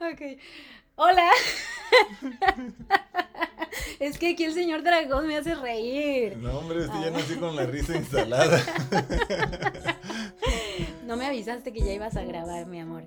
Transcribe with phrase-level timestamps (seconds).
[0.00, 0.38] ok.
[0.96, 1.30] Hola.
[4.00, 6.36] es que aquí el señor dragón me hace reír.
[6.36, 8.62] No, hombre, estoy ya nací con la risa instalada.
[11.06, 13.04] no me avisaste que ya ibas a grabar, mi amor.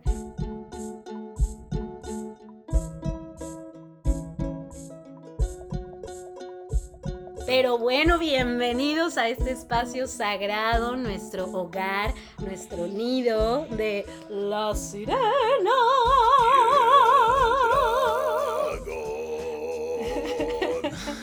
[7.45, 15.19] Pero bueno, bienvenidos a este espacio sagrado, nuestro hogar, nuestro nido de la sirena.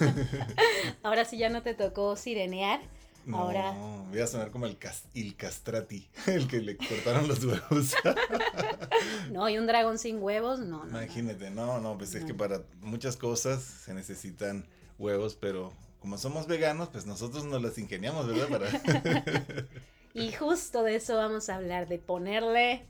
[1.02, 2.80] Ahora sí ya no te tocó sirenear.
[3.26, 3.72] No, Ahora.
[4.08, 4.78] voy a sonar como el,
[5.12, 7.94] il castrati, el que le cortaron los huevos.
[9.30, 11.02] no, y un dragón sin huevos, no, no.
[11.02, 14.66] Imagínate, no, no, pues es que para muchas cosas se necesitan
[14.98, 18.48] huevos, pero como somos veganos, pues nosotros nos las ingeniamos, ¿verdad?
[18.48, 19.66] Para...
[20.14, 22.86] y justo de eso vamos a hablar, de ponerle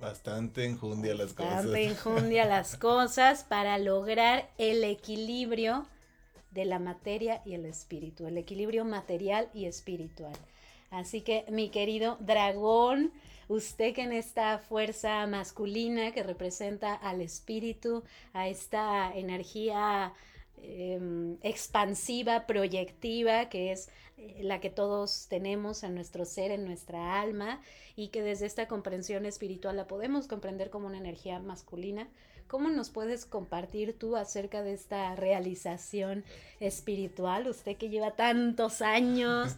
[0.00, 1.54] bastante enjundia a las cosas.
[1.54, 5.86] Bastante enjundia a las cosas para lograr el equilibrio
[6.50, 10.36] de la materia y el espíritu, el equilibrio material y espiritual.
[10.90, 13.12] Así que mi querido dragón,
[13.48, 20.12] usted que en esta fuerza masculina que representa al espíritu, a esta energía
[20.62, 27.20] Em, expansiva, proyectiva, que es eh, la que todos tenemos en nuestro ser, en nuestra
[27.20, 27.62] alma,
[27.96, 32.08] y que desde esta comprensión espiritual la podemos comprender como una energía masculina.
[32.50, 36.24] ¿Cómo nos puedes compartir tú acerca de esta realización
[36.58, 37.46] espiritual?
[37.46, 39.54] Usted que lleva tantos años,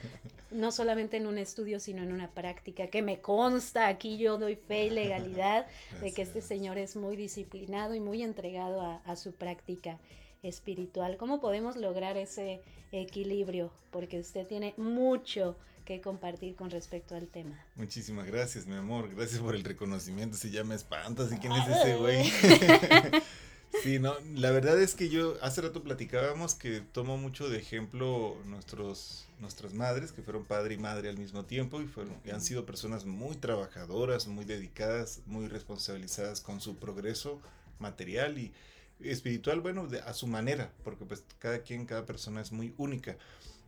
[0.51, 4.57] no solamente en un estudio, sino en una práctica, que me consta, aquí yo doy
[4.57, 5.67] fe y legalidad
[6.03, 9.99] de que este señor es muy disciplinado y muy entregado a, a su práctica
[10.43, 11.17] espiritual.
[11.17, 13.73] ¿Cómo podemos lograr ese equilibrio?
[13.91, 15.57] Porque usted tiene mucho
[15.97, 17.59] que compartir con respecto al tema.
[17.77, 19.15] Muchísimas gracias, mi amor.
[19.15, 20.37] Gracias por el reconocimiento.
[20.37, 22.25] Si ya me espantas, ¿y quién es ese güey?
[23.83, 28.37] sí, no, la verdad es que yo hace rato platicábamos que tomo mucho de ejemplo
[28.47, 32.41] nuestros nuestras madres, que fueron padre y madre al mismo tiempo y fueron y han
[32.41, 37.41] sido personas muy trabajadoras, muy dedicadas, muy responsabilizadas con su progreso
[37.81, 38.53] material y
[39.01, 43.17] espiritual, bueno, a su manera, porque pues cada quien, cada persona es muy única.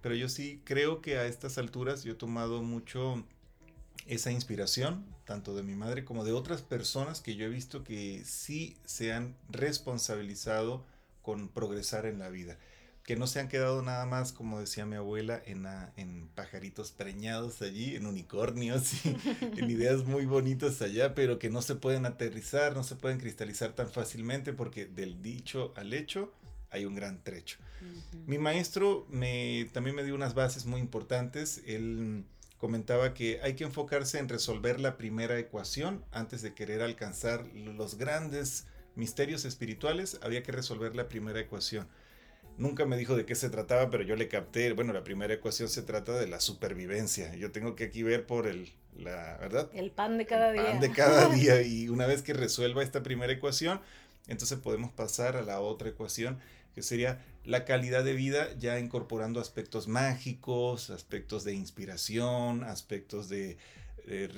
[0.05, 3.25] Pero yo sí creo que a estas alturas yo he tomado mucho
[4.07, 8.23] esa inspiración, tanto de mi madre como de otras personas que yo he visto que
[8.27, 10.85] sí se han responsabilizado
[11.23, 12.59] con progresar en la vida.
[13.03, 15.65] Que no se han quedado nada más, como decía mi abuela, en,
[15.97, 19.09] en pajaritos preñados allí, en unicornios, y,
[19.57, 23.73] en ideas muy bonitas allá, pero que no se pueden aterrizar, no se pueden cristalizar
[23.73, 26.31] tan fácilmente porque del dicho al hecho
[26.75, 27.59] hay un gran trecho.
[28.27, 31.63] Mi maestro me, también me dio unas bases muy importantes.
[31.67, 32.25] Él
[32.59, 37.97] comentaba que hay que enfocarse en resolver la primera ecuación antes de querer alcanzar los
[37.97, 41.89] grandes misterios espirituales, había que resolver la primera ecuación.
[42.57, 45.69] Nunca me dijo de qué se trataba, pero yo le capté, bueno, la primera ecuación
[45.69, 47.35] se trata de la supervivencia.
[47.35, 49.69] Yo tengo que aquí ver por el, la, ¿verdad?
[49.75, 50.71] El pan de cada el día.
[50.71, 51.63] Pan de cada día.
[51.63, 53.81] Y una vez que resuelva esta primera ecuación,
[54.29, 56.39] entonces podemos pasar a la otra ecuación,
[56.75, 63.59] que sería la calidad de vida, ya incorporando aspectos mágicos, aspectos de inspiración, aspectos de
[64.07, 64.29] eh,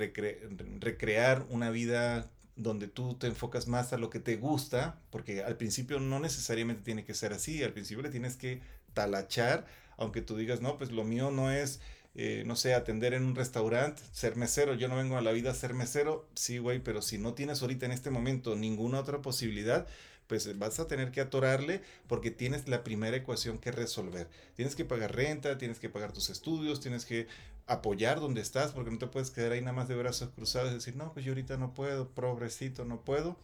[0.80, 5.56] recrear una vida donde tú te enfocas más a lo que te gusta, porque al
[5.56, 8.60] principio no necesariamente tiene que ser así, al principio le tienes que
[8.94, 9.66] talachar,
[9.98, 11.80] aunque tú digas, no, pues lo mío no es,
[12.14, 15.50] eh, no sé, atender en un restaurante, ser mesero, yo no vengo a la vida
[15.50, 19.20] a ser mesero, sí, güey, pero si no tienes ahorita en este momento ninguna otra
[19.20, 19.86] posibilidad,
[20.26, 24.28] pues vas a tener que atorarle porque tienes la primera ecuación que resolver.
[24.54, 27.26] Tienes que pagar renta, tienes que pagar tus estudios, tienes que
[27.66, 30.74] apoyar donde estás, porque no te puedes quedar ahí nada más de brazos cruzados y
[30.74, 33.36] decir, no, pues yo ahorita no puedo, pobrecito, no puedo.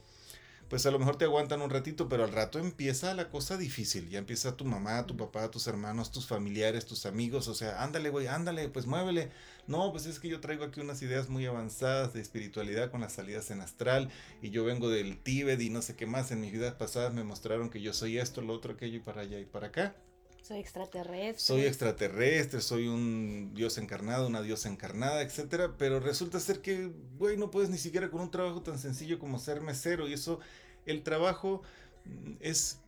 [0.72, 4.08] Pues a lo mejor te aguantan un ratito, pero al rato empieza la cosa difícil.
[4.08, 7.46] Ya empieza tu mamá, tu papá, tus hermanos, tus familiares, tus amigos.
[7.48, 9.28] O sea, ándale, güey, ándale, pues muévele.
[9.66, 13.12] No, pues es que yo traigo aquí unas ideas muy avanzadas de espiritualidad con las
[13.12, 14.08] salidas en astral.
[14.40, 16.30] Y yo vengo del Tíbet y no sé qué más.
[16.30, 19.20] En mis vidas pasadas me mostraron que yo soy esto, lo otro, aquello y para
[19.20, 19.94] allá y para acá.
[20.42, 21.38] Soy extraterrestre.
[21.38, 25.76] Soy extraterrestre, soy un dios encarnado, una diosa encarnada, etcétera.
[25.78, 29.38] Pero resulta ser que, güey, no puedes ni siquiera con un trabajo tan sencillo como
[29.38, 30.08] ser mesero.
[30.08, 30.40] Y eso,
[30.86, 31.62] el trabajo
[32.04, 32.78] mm, es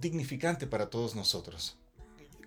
[0.00, 1.76] dignificante para todos nosotros.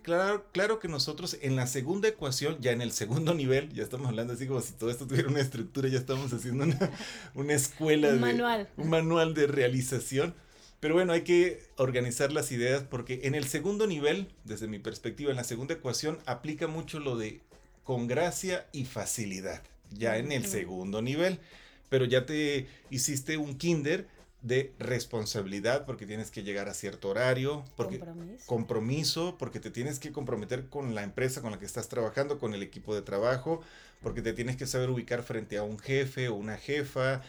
[0.02, 4.08] Claro, claro que nosotros en la segunda ecuación, ya en el segundo nivel, ya estamos
[4.08, 6.92] hablando así como si todo esto tuviera una estructura, ya estamos haciendo una,
[7.34, 8.10] una escuela.
[8.10, 8.68] Un manual.
[8.76, 10.34] Un manual de realización
[10.80, 15.30] pero bueno, hay que organizar las ideas porque en el segundo nivel, desde mi perspectiva,
[15.30, 17.40] en la segunda ecuación, aplica mucho lo de
[17.82, 21.40] con gracia y facilidad, ya en el segundo nivel.
[21.88, 24.06] Pero ya te hiciste un kinder
[24.42, 28.46] de responsabilidad porque tienes que llegar a cierto horario, porque Compromiso.
[28.46, 32.54] compromiso, porque te tienes que comprometer con la empresa con la que estás trabajando, con
[32.54, 33.62] el equipo de trabajo,
[34.02, 37.22] porque te tienes que saber ubicar frente a un jefe o una jefa.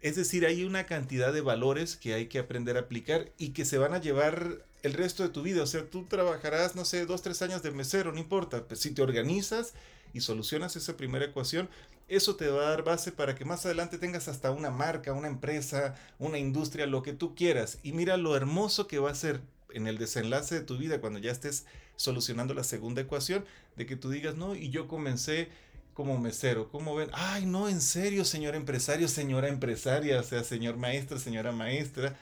[0.00, 3.64] Es decir, hay una cantidad de valores que hay que aprender a aplicar y que
[3.64, 5.62] se van a llevar el resto de tu vida.
[5.62, 8.64] O sea, tú trabajarás, no sé, dos, tres años de mesero, no importa.
[8.64, 9.74] Pues si te organizas
[10.12, 11.68] y solucionas esa primera ecuación,
[12.08, 15.28] eso te va a dar base para que más adelante tengas hasta una marca, una
[15.28, 17.78] empresa, una industria, lo que tú quieras.
[17.82, 19.40] Y mira lo hermoso que va a ser
[19.72, 21.66] en el desenlace de tu vida cuando ya estés
[21.96, 23.44] solucionando la segunda ecuación,
[23.76, 25.48] de que tú digas, no, y yo comencé
[25.92, 27.10] como mesero, ¿cómo ven?
[27.12, 32.16] Ay, no, en serio, señor empresario, señora empresaria, o sea, señor maestro, señora maestra.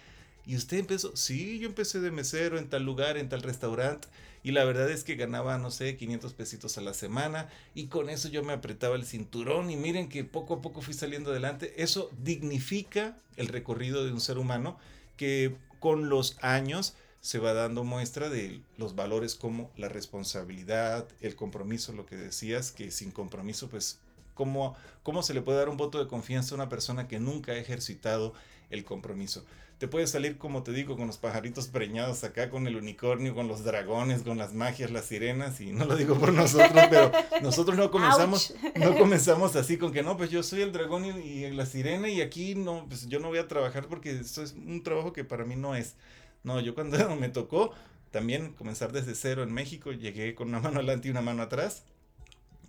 [0.46, 4.08] Y usted empezó, sí, yo empecé de mesero en tal lugar, en tal restaurante,
[4.46, 8.08] y la verdad es que ganaba, no sé, 500 pesitos a la semana, y con
[8.08, 11.75] eso yo me apretaba el cinturón, y miren que poco a poco fui saliendo adelante.
[11.82, 14.78] Eso dignifica el recorrido de un ser humano
[15.16, 21.34] que con los años se va dando muestra de los valores como la responsabilidad, el
[21.34, 23.99] compromiso, lo que decías, que sin compromiso, pues,
[24.34, 27.50] ¿cómo, cómo se le puede dar un voto de confianza a una persona que nunca
[27.50, 28.32] ha ejercitado
[28.70, 29.44] el compromiso?
[29.78, 33.46] Te puede salir, como te digo, con los pajaritos preñados acá, con el unicornio, con
[33.46, 37.76] los dragones, con las magias, las sirenas, y no lo digo por nosotros, pero nosotros
[37.76, 41.50] no comenzamos, no comenzamos así con que no, pues yo soy el dragón y, y
[41.50, 44.82] la sirena, y aquí no, pues yo no voy a trabajar porque esto es un
[44.82, 45.94] trabajo que para mí no es.
[46.42, 47.72] No, yo cuando me tocó
[48.10, 51.82] también comenzar desde cero en México, llegué con una mano adelante y una mano atrás,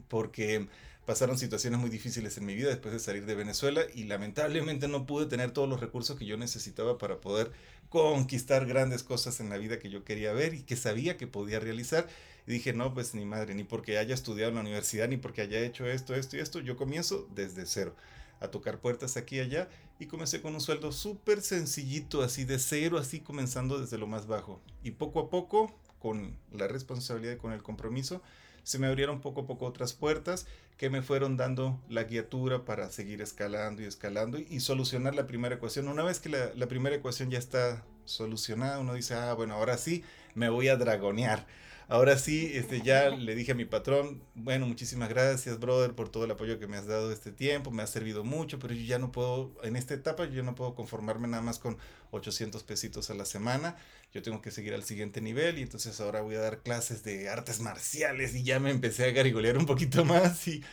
[0.09, 0.67] porque
[1.07, 5.05] pasaron situaciones muy difíciles en mi vida después de salir de Venezuela y lamentablemente no
[5.05, 7.53] pude tener todos los recursos que yo necesitaba para poder
[7.87, 11.61] conquistar grandes cosas en la vida que yo quería ver y que sabía que podía
[11.61, 12.09] realizar.
[12.45, 15.41] Y dije, no, pues ni madre, ni porque haya estudiado en la universidad, ni porque
[15.41, 17.95] haya hecho esto, esto y esto, yo comienzo desde cero
[18.41, 19.69] a tocar puertas aquí y allá
[19.99, 24.27] y comencé con un sueldo súper sencillito, así de cero, así comenzando desde lo más
[24.27, 24.61] bajo.
[24.83, 28.21] Y poco a poco, con la responsabilidad y con el compromiso,
[28.63, 30.45] se me abrieron poco a poco otras puertas
[30.77, 35.55] que me fueron dando la guiatura para seguir escalando y escalando y, solucionar la primera
[35.55, 35.87] ecuación.
[35.87, 39.77] Una vez que la, la primera ecuación ya está solucionada, uno dice, ah, bueno, ahora
[39.77, 40.03] sí
[40.35, 41.45] me voy a dragonear
[41.87, 46.25] ahora sí, este, ya le dije a mi patrón, bueno, muchísimas gracias, brother, por todo
[46.25, 48.99] el apoyo que me has dado este tiempo, me ha servido mucho, pero yo ya
[48.99, 51.77] no puedo, en esta etapa, yo no puedo conformarme nada más con
[52.11, 53.77] 800 pesitos a la semana,
[54.13, 57.29] yo tengo que seguir al siguiente nivel y entonces ahora voy a dar clases de
[57.29, 60.63] artes marciales y ya me empecé a garigolear un poquito más y,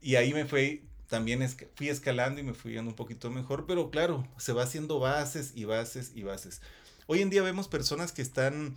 [0.00, 3.66] y ahí me fue también es, fui escalando y me fui yendo un poquito mejor,
[3.66, 6.62] pero claro, se va haciendo bases y bases y bases.
[7.06, 8.76] Hoy en día vemos personas que están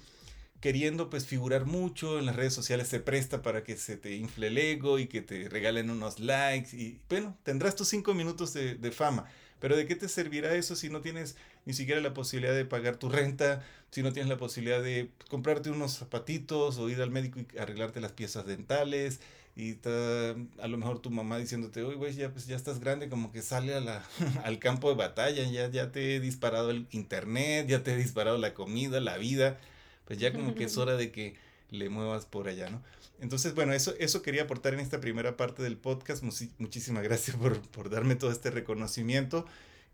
[0.63, 4.47] queriendo pues figurar mucho en las redes sociales se presta para que se te infle
[4.47, 8.91] el ego y que te regalen unos likes y bueno, tendrás tus cinco minutos de,
[8.93, 9.25] fama.
[9.59, 12.95] Pero ¿de qué te servirá eso si no tienes ni siquiera la posibilidad de pagar
[12.95, 13.61] tu renta,
[13.91, 17.99] si no tienes la posibilidad de comprarte unos zapatitos o ir al médico y arreglarte
[17.99, 19.19] las piezas dentales?
[19.57, 23.33] Y a lo mejor tu mamá diciéndote, oye, güey, ya, pues, ya estás grande, como
[23.33, 24.01] que sale a la,
[24.45, 28.37] al campo de batalla, ya, ya te he disparado el internet, ya te he disparado
[28.37, 29.59] la comida, la vida
[30.05, 31.35] pues ya como que es hora de que
[31.69, 32.81] le muevas por allá, ¿no?
[33.19, 36.23] Entonces, bueno, eso, eso quería aportar en esta primera parte del podcast.
[36.57, 39.45] muchísimas gracias por, por darme todo este reconocimiento.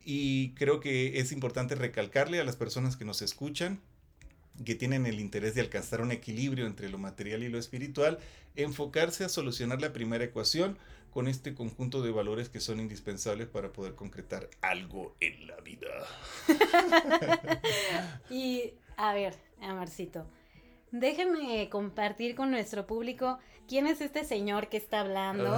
[0.03, 3.80] Y creo que es importante recalcarle a las personas que nos escuchan
[4.66, 8.19] que tienen el interés de alcanzar un equilibrio entre lo material y lo espiritual,
[8.56, 10.78] enfocarse a solucionar la primera ecuación
[11.11, 15.87] con este conjunto de valores que son indispensables para poder concretar algo en la vida.
[18.30, 20.25] y a ver, Amarcito,
[20.91, 25.56] déjeme compartir con nuestro público quién es este señor que está hablando.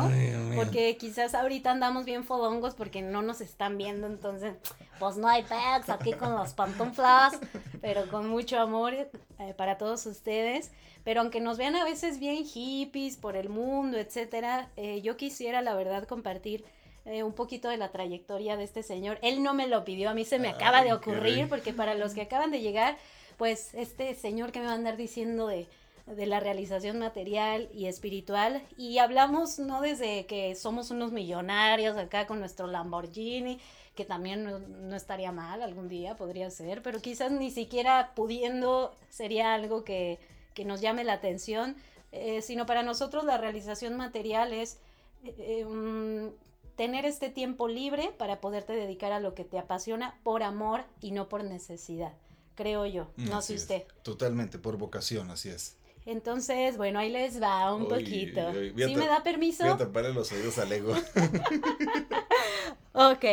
[0.56, 4.54] porque quizás ahorita andamos bien fodongos porque no nos están viendo, entonces,
[5.00, 7.40] pues no hay packs aquí con los pantuflas,
[7.82, 9.10] pero con mucho amor eh,
[9.58, 10.72] para todos ustedes.
[11.04, 15.64] Pero aunque nos vean a veces bien hippies por el mundo, etcétera, eh, yo quisiera,
[15.64, 16.64] la verdad, compartir.
[17.04, 19.18] Eh, un poquito de la trayectoria de este señor.
[19.24, 22.14] Él no me lo pidió, a mí se me acaba de ocurrir, porque para los
[22.14, 22.96] que acaban de llegar,
[23.42, 25.66] pues este señor que me va a andar diciendo de,
[26.06, 28.62] la realización material y espiritual.
[28.78, 33.60] Y hablamos no desde que somos unos millonarios acá con nuestro Lamborghini,
[33.96, 34.44] que también
[34.88, 40.20] no, estaría mal algún día, podría ser, pero quizás ni siquiera pudiendo sería algo que,
[40.64, 41.76] nos llame la atención,
[42.12, 44.78] eh, sino para nosotros la realización material es
[45.24, 46.28] eh, mm,
[46.76, 51.10] tener este tiempo libre para poderte dedicar a lo que te apasiona por amor y
[51.10, 52.14] no por necesidad
[52.56, 53.12] creo yo.
[53.18, 53.84] No sé usted.
[54.04, 55.78] Totalmente, por vocación, así es.
[56.06, 58.52] Entonces, bueno, ahí les va un poquito.
[58.54, 59.64] ¿Sí me da permiso?
[59.64, 60.94] Voy a taparle los oídos al ego.
[62.94, 63.26] ok,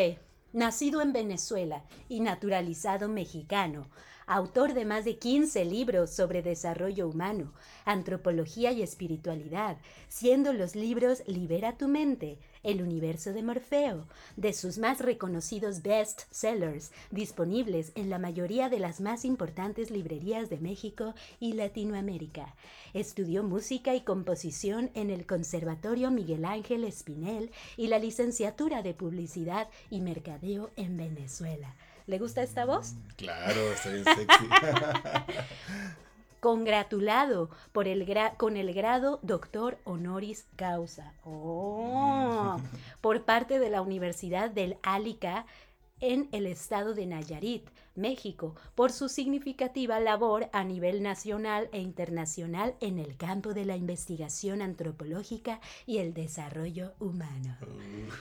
[0.53, 3.87] Nacido en Venezuela y naturalizado mexicano,
[4.29, 7.55] autor de más de 15 libros sobre desarrollo humano,
[7.87, 14.07] antropología y espiritualidad, siendo los libros Libera tu mente, El universo de Morfeo,
[14.37, 20.51] de sus más reconocidos best sellers, disponibles en la mayoría de las más importantes librerías
[20.51, 22.55] de México y Latinoamérica.
[22.93, 29.69] Estudió música y composición en el Conservatorio Miguel Ángel Espinel y la licenciatura de Publicidad
[29.89, 31.75] y Mercadeo en Venezuela.
[32.09, 32.95] ¿Le gusta esta voz?
[33.17, 34.49] Claro, está bien sexy.
[36.41, 41.13] Congratulado por el con el grado doctor honoris causa.
[41.25, 42.57] Oh,
[43.03, 45.45] por parte de la Universidad del Álica
[46.01, 52.75] en el estado de Nayarit, México, por su significativa labor a nivel nacional e internacional
[52.81, 57.59] en el campo de la investigación antropológica y el desarrollo humano.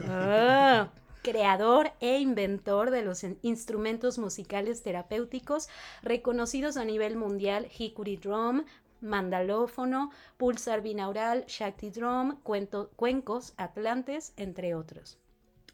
[0.09, 5.67] Oh creador e inventor de los instrumentos musicales terapéuticos
[6.01, 8.63] reconocidos a nivel mundial, Hikuri Drum,
[9.01, 15.17] mandalófono, pulsar binaural, Shakti Drum, cuencos, atlantes, entre otros.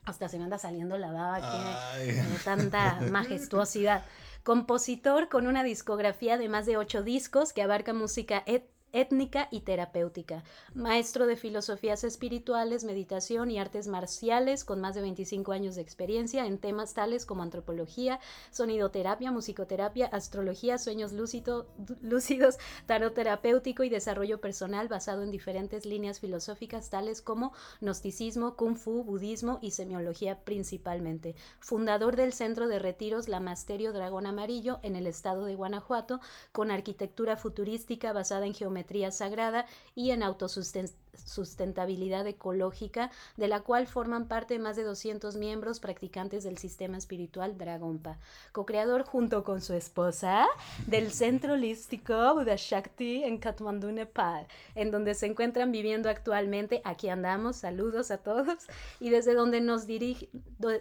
[0.06, 4.04] Hasta se me anda saliendo la baba aquí de tanta majestuosidad.
[4.44, 9.62] Compositor con una discografía de más de ocho discos que abarca música et étnica y
[9.62, 10.44] terapéutica,
[10.76, 16.46] maestro de filosofías espirituales, meditación y artes marciales con más de 25 años de experiencia
[16.46, 18.20] en temas tales como antropología,
[18.52, 26.92] sonidoterapia, musicoterapia, astrología, sueños lúcidos, tarot terapéutico y desarrollo personal basado en diferentes líneas filosóficas
[26.92, 31.36] tales como gnosticismo, kung fu, budismo y semiología principalmente.
[31.60, 36.20] Fundador del centro de retiros La Masterio Dragón Amarillo en el estado de Guanajuato
[36.52, 44.28] con arquitectura futurística basada en geometría sagrada y en autosustentabilidad ecológica, de la cual forman
[44.28, 48.18] parte más de 200 miembros practicantes del sistema espiritual Dragonpa,
[48.52, 50.48] co-creador junto con su esposa
[50.88, 56.82] del Centro Holístico Buddha Shakti en Kathmandu, Nepal, en donde se encuentran viviendo actualmente.
[56.84, 58.68] Aquí andamos, saludos a todos,
[59.00, 60.30] y desde donde nos dirige,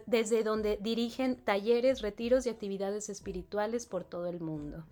[0.06, 4.84] desde donde dirigen talleres, retiros y actividades espirituales por todo el mundo.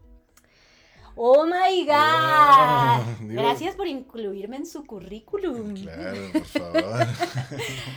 [1.22, 3.04] Oh my God.
[3.28, 5.74] Gracias por incluirme en su currículum.
[5.74, 7.06] Claro, por favor.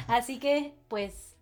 [0.08, 1.38] Así que, pues,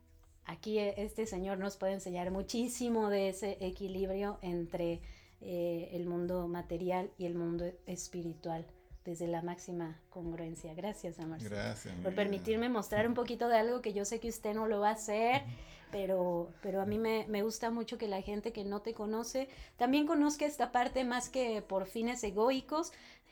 [0.46, 5.02] aquí este señor nos puede enseñar muchísimo de ese equilibrio entre
[5.42, 8.64] eh, el mundo material y el mundo espiritual
[9.04, 10.76] desde la máxima congruencia.
[10.76, 11.40] Gracias, amor.
[11.42, 11.96] Gracias.
[12.04, 14.90] Por permitirme mostrar un poquito de algo que yo sé que usted no lo va
[14.90, 15.42] a hacer
[15.91, 20.07] pero, pero a mí me, gusta mucho que la gente que no te conoce también
[20.07, 22.91] conozca esta parte más que por fines egoicos,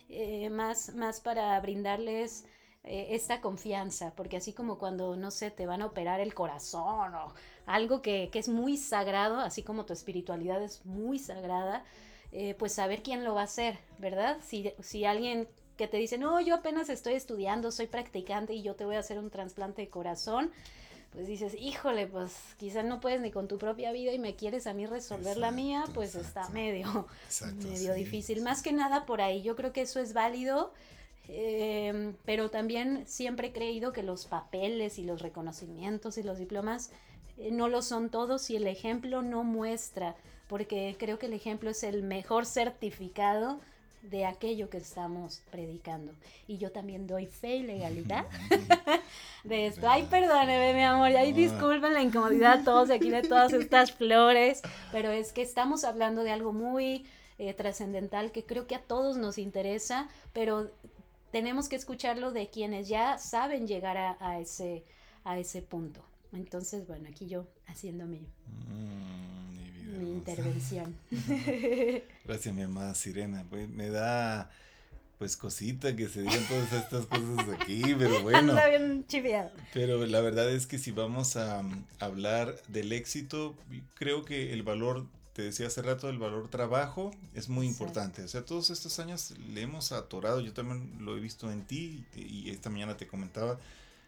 [0.09, 2.45] eh, más, más para brindarles
[2.83, 7.13] eh, esta confianza, porque así como cuando, no sé, te van a operar el corazón
[7.15, 7.33] o
[7.65, 11.83] algo que, es muy sagrado, así como tu espiritualidad es muy sagrada,
[12.31, 14.37] eh, pues saber quién lo va a hacer, ¿verdad?
[14.43, 15.47] Si, si alguien
[15.77, 18.99] que te dice, no, yo apenas estoy estudiando, soy practicante y yo te voy a
[18.99, 20.51] hacer un trasplante de corazón,
[21.11, 24.67] pues dices, híjole, pues quizás no puedes ni con tu propia vida y me quieres
[24.67, 27.07] a mí resolver la mía, pues está medio,
[27.55, 28.41] medio difícil.
[28.43, 30.71] Más que nada por ahí, yo creo que eso es válido,
[31.27, 36.91] em, pero también siempre he creído que los papeles y los reconocimientos y los diplomas
[37.37, 40.15] eh, no lo son todos y el ejemplo no muestra,
[40.47, 43.59] porque creo que el ejemplo es el mejor certificado
[44.01, 46.13] de aquello que estamos predicando.
[46.47, 48.25] Y yo también doy fe y legalidad
[49.43, 49.89] de esto.
[49.89, 55.11] Ay, perdóneme, mi amor, ay, disculpen la incomodidad todos aquí de todas estas flores, pero
[55.11, 57.05] es que estamos hablando de algo muy
[57.37, 60.71] eh, trascendental que creo que a todos nos interesa, pero
[61.31, 64.83] tenemos que escucharlo de quienes ya saben llegar a, ese,
[65.23, 66.01] a ese punto.
[66.33, 68.19] Entonces, bueno, aquí yo haciéndome...
[68.67, 69.29] Mm
[69.99, 70.95] mi intervención.
[72.25, 73.45] Gracias, mi amada Sirena.
[73.51, 74.49] me da
[75.19, 78.37] pues cosita que se digan todas estas cosas aquí, pero bueno.
[78.53, 79.51] Anda bien chiviado.
[79.73, 83.53] Pero la verdad es que si vamos a, mm, hablar del éxito,
[83.95, 88.23] creo que el valor, te decía hace rato, el valor trabajo es muy importante.
[88.23, 92.05] O sea, todos estos años le hemos atorado, yo también lo he visto en ti
[92.15, 93.59] y esta mañana te comentaba,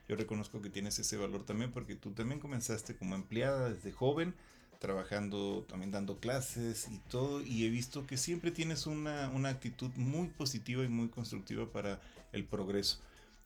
[0.07, 4.33] yo reconozco que tienes ese valor también porque tú también comenzaste como empleada desde joven
[4.81, 9.91] trabajando, también dando clases y todo, y he visto que siempre tienes una, una actitud
[9.95, 12.97] muy positiva y muy constructiva para el progreso.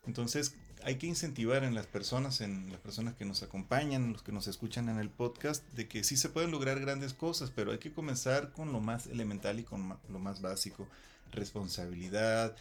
[0.08, 4.32] Entonces hay que incentivar en las personas, en las personas que nos acompañan, los que
[4.32, 7.80] nos escuchan en el podcast, de que sí se pueden lograr grandes cosas, pero hay
[7.80, 10.88] que comenzar con lo más elemental y con lo más básico.
[11.34, 12.56] Responsabilidad,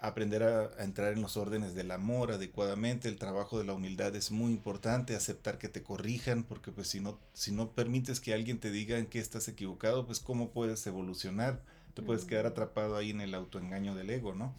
[0.00, 4.30] aprender a, entrar en los órdenes del amor adecuadamente, el trabajo de la humildad es
[4.30, 8.60] muy importante, aceptar que te corrijan, porque pues si no, si no permites que alguien
[8.60, 11.62] te diga en qué estás equivocado, pues cómo puedes evolucionar,
[11.94, 14.54] te puedes quedar atrapado ahí en el autoengaño del ego, ¿no?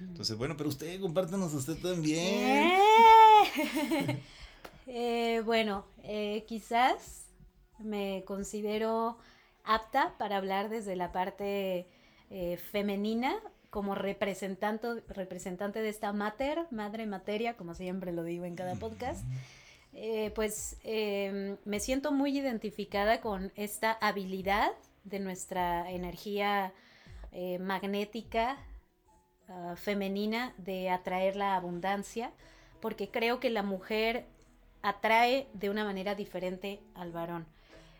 [0.00, 2.20] Entonces, bueno, pero usted, compártanos usted también.
[2.20, 2.78] Eh,
[4.86, 7.24] eh, bueno, eh, quizás
[7.80, 9.18] me considero
[9.64, 11.88] apta para hablar desde la parte
[12.72, 13.40] femenina
[13.74, 19.26] como representante, representante de esta mater, madre materia, como siempre lo digo en cada podcast,
[19.94, 24.70] eh, pues em, me siento muy identificada con esta habilidad
[25.02, 26.72] de nuestra energía
[27.32, 28.58] eh, magnética
[29.48, 32.30] ah, femenina de atraer la abundancia,
[32.80, 34.26] porque creo que la mujer
[34.82, 37.44] atrae de una manera diferente al varón.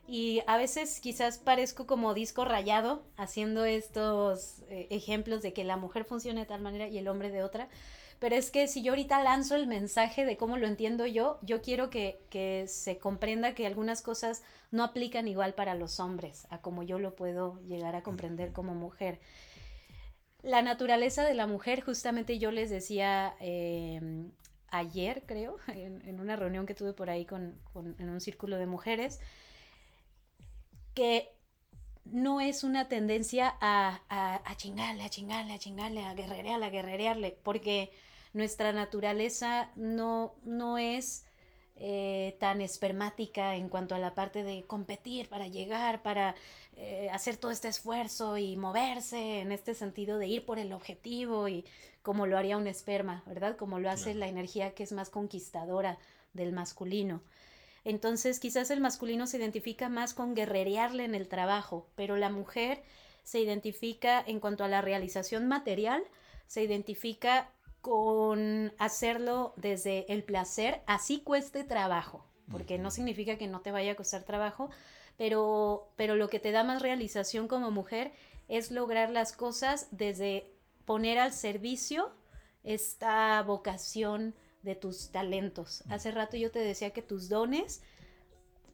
[0.07, 5.77] Y a veces quizás parezco como disco rayado haciendo estos eh, ejemplos de que la
[5.77, 7.69] mujer funciona de tal manera y el hombre de otra.
[8.19, 11.63] Pero es que si yo ahorita lanzo el mensaje de cómo lo entiendo yo, yo
[11.63, 16.61] quiero que, que se comprenda que algunas cosas no aplican igual para los hombres, a
[16.61, 19.21] como yo lo puedo llegar a comprender como mujer.
[20.43, 24.31] La naturaleza de la mujer, justamente yo les decía em,
[24.69, 28.67] ayer, creo, en, una reunión que tuve por ahí con, con, en un círculo de
[28.67, 29.21] mujeres,
[30.95, 31.35] que
[32.05, 37.39] no es una tendencia a, a, chingarle, a chingarle, a chingarle, a guerrerearle, a guerrerearle,
[37.43, 37.91] porque
[38.33, 41.25] nuestra naturaleza no, no es
[41.77, 46.35] eh, tan espermática en cuanto a la parte de competir para llegar, para
[46.77, 51.49] eh, hacer todo este esfuerzo y moverse en este sentido de ir por el objetivo
[51.49, 51.65] y
[52.03, 53.57] como lo haría un esperma, ¿verdad?
[53.57, 55.99] Como lo hace la energía que es más conquistadora
[56.33, 57.23] del masculino.
[57.85, 62.83] Entonces quizás el masculino se identifica más con guerrerearle en el trabajo, pero la mujer
[63.23, 66.03] se identifica en cuanto a la realización material,
[66.47, 67.51] se identifica
[67.81, 73.93] con hacerlo desde el placer, así cueste trabajo, porque no significa que no te vaya
[73.93, 74.71] a costar trabajo,
[75.19, 78.13] pero, pero lo que te da más realización como mujer
[78.49, 80.51] es lograr las cosas desde
[80.87, 82.11] poner al servicio
[82.63, 85.85] esta vocación de tus talentos.
[85.89, 87.83] Hace rato yo te decía que tus dones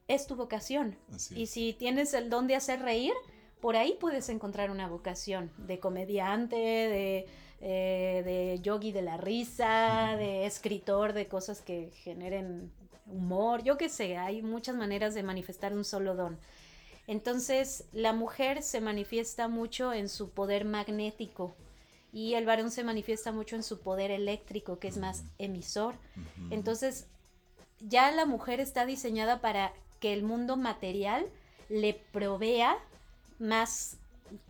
[0.09, 0.97] es tu vocación.
[1.35, 3.13] y si tienes el don de hacer reír,
[3.61, 7.27] por ahí puedes encontrar una vocación de comediante, de,
[7.61, 12.73] eh, de yogi de la risa, de escritor de cosas que generen
[13.07, 16.39] humor, yo qué sé, hay muchas maneras de manifestar un solo don.
[17.07, 21.55] Entonces, la mujer se manifiesta mucho en su poder magnético,
[22.13, 25.95] y el varón se manifiesta mucho en su poder eléctrico, que es más emisor.
[26.51, 27.07] Entonces,
[27.81, 31.27] ya la mujer está diseñada para que el mundo material
[31.69, 32.77] le provea
[33.39, 33.97] más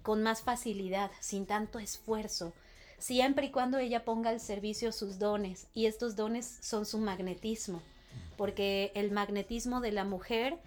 [0.02, 2.52] con más facilidad, sin tanto esfuerzo,
[2.98, 7.82] siempre y cuando ella ponga al servicio sus dones, y estos dones son su magnetismo,
[8.36, 10.58] porque el magnetismo de la mujer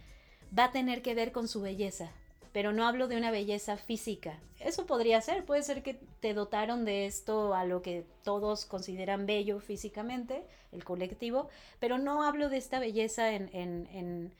[0.57, 2.11] va a tener que ver con su belleza,
[2.53, 4.39] pero no hablo de una belleza física.
[4.59, 9.25] Eso podría ser, puede ser que te dotaron de esto a lo que todos consideran
[9.25, 14.31] bello físicamente, el colectivo, pero no hablo de esta belleza en, en,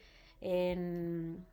[0.42, 1.46] en,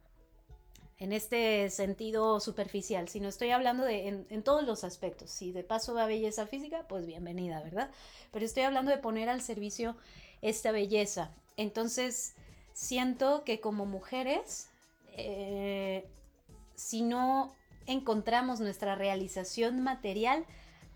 [0.98, 5.30] en, este sentido superficial, sino estoy hablando de en, todos los aspectos.
[5.30, 7.90] Si de paso va belleza física, pues bienvenida, ¿verdad?
[8.32, 9.96] Pero estoy hablando de poner al servicio
[10.42, 11.34] esta belleza.
[11.56, 12.34] Entonces,
[12.74, 14.68] siento que como mujeres,
[15.16, 16.04] eh,
[16.80, 17.54] si no
[17.86, 20.46] encontramos nuestra realización material,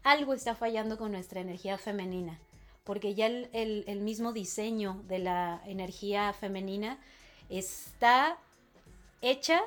[0.03, 2.41] algo está fallando con nuestra energía femenina,
[2.85, 6.99] porque ya el, mismo diseño de la energía femenina
[7.51, 8.39] está
[9.21, 9.61] hecha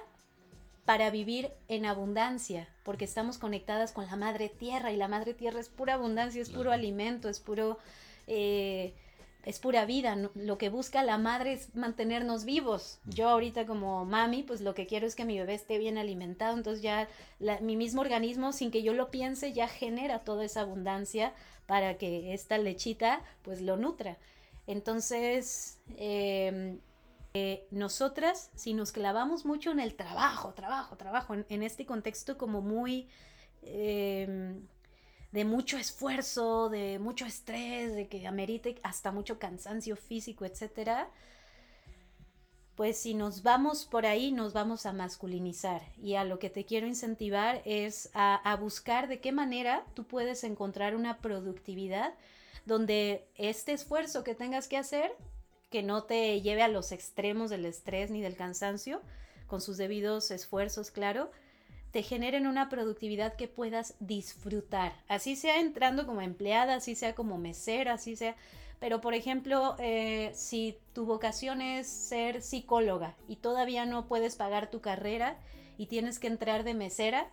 [0.86, 5.60] para vivir en abundancia, porque estamos conectadas con la madre tierra y la madre tierra
[5.60, 7.78] es pura abundancia, es puro alimento, es puro...
[8.26, 8.94] Eh,
[9.48, 10.18] es pura vida.
[10.36, 13.00] Lo que busca la madre es mantenernos vivos.
[13.06, 16.58] Yo ahorita como mami, pues lo que quiero es que mi bebé esté bien alimentado.
[16.58, 17.08] Entonces ya
[17.62, 21.34] mi mismo organismo, sin que yo lo piense, ya genera toda esa abundancia
[21.66, 24.18] para que esta lechita pues lo nutra.
[24.68, 26.80] Entonces, em,
[27.34, 32.60] eh, nosotras, si nos clavamos mucho en el trabajo, trabajo, trabajo, en, este contexto como
[32.62, 33.08] muy...
[33.62, 34.68] Em,
[35.32, 41.10] de mucho esfuerzo, de mucho estrés, de que amerite hasta mucho cansancio físico, etcétera,
[42.76, 45.82] pues si nos vamos por ahí, nos vamos a masculinizar.
[45.98, 50.06] Y a lo que te quiero incentivar es a, a, buscar de qué manera tú
[50.06, 52.14] puedes encontrar una productividad
[52.66, 55.12] donde este esfuerzo que tengas que hacer,
[55.72, 59.02] que no te lleve a los extremos del estrés ni del cansancio,
[59.48, 61.32] con sus debidos esfuerzos, claro,
[61.92, 64.94] te generen una productividad que puedas disfrutar.
[65.08, 68.36] Así sea entrando como empleada, así sea como mesera, así sea...
[68.80, 74.70] Pero, por ejemplo, eh, si tu vocación es ser psicóloga y todavía no puedes pagar
[74.70, 75.38] tu carrera
[75.80, 77.28] y tienes que entrar de mesera,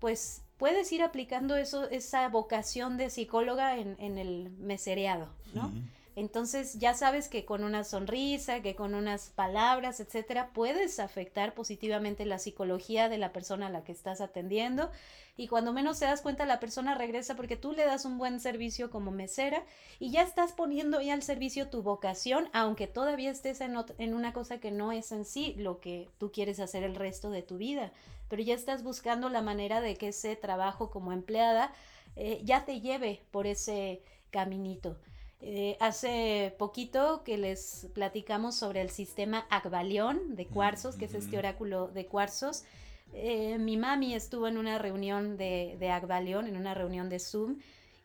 [0.00, 5.72] pues puedes ir aplicando eso, esa vocación de psicóloga en, el mesereado, ¿no?
[6.18, 12.26] Entonces ya sabes que con una sonrisa, que con unas palabras, etcétera, puedes afectar positivamente
[12.26, 14.90] la psicología de la persona a la que estás atendiendo.
[15.36, 18.40] Y cuando menos te das cuenta, la persona regresa porque tú le das un buen
[18.40, 19.62] servicio como mesera
[20.00, 24.32] y ya estás poniendo ya al servicio tu vocación, aunque todavía estés en, en una
[24.32, 27.58] cosa que no es en sí lo que tú quieres hacer el resto de tu
[27.58, 27.92] vida.
[28.28, 31.72] Pero ya estás buscando la manera de que ese trabajo como empleada
[32.16, 34.02] eh, ya te lleve por ese
[34.32, 34.96] caminito.
[35.40, 41.38] Eh, hace poquito que les platicamos sobre el sistema Akbalión de cuarzos, que es este
[41.38, 42.64] oráculo de cuarzos.
[43.12, 47.58] Eh, mi mami estuvo en una reunión de, de en una reunión de Zoom,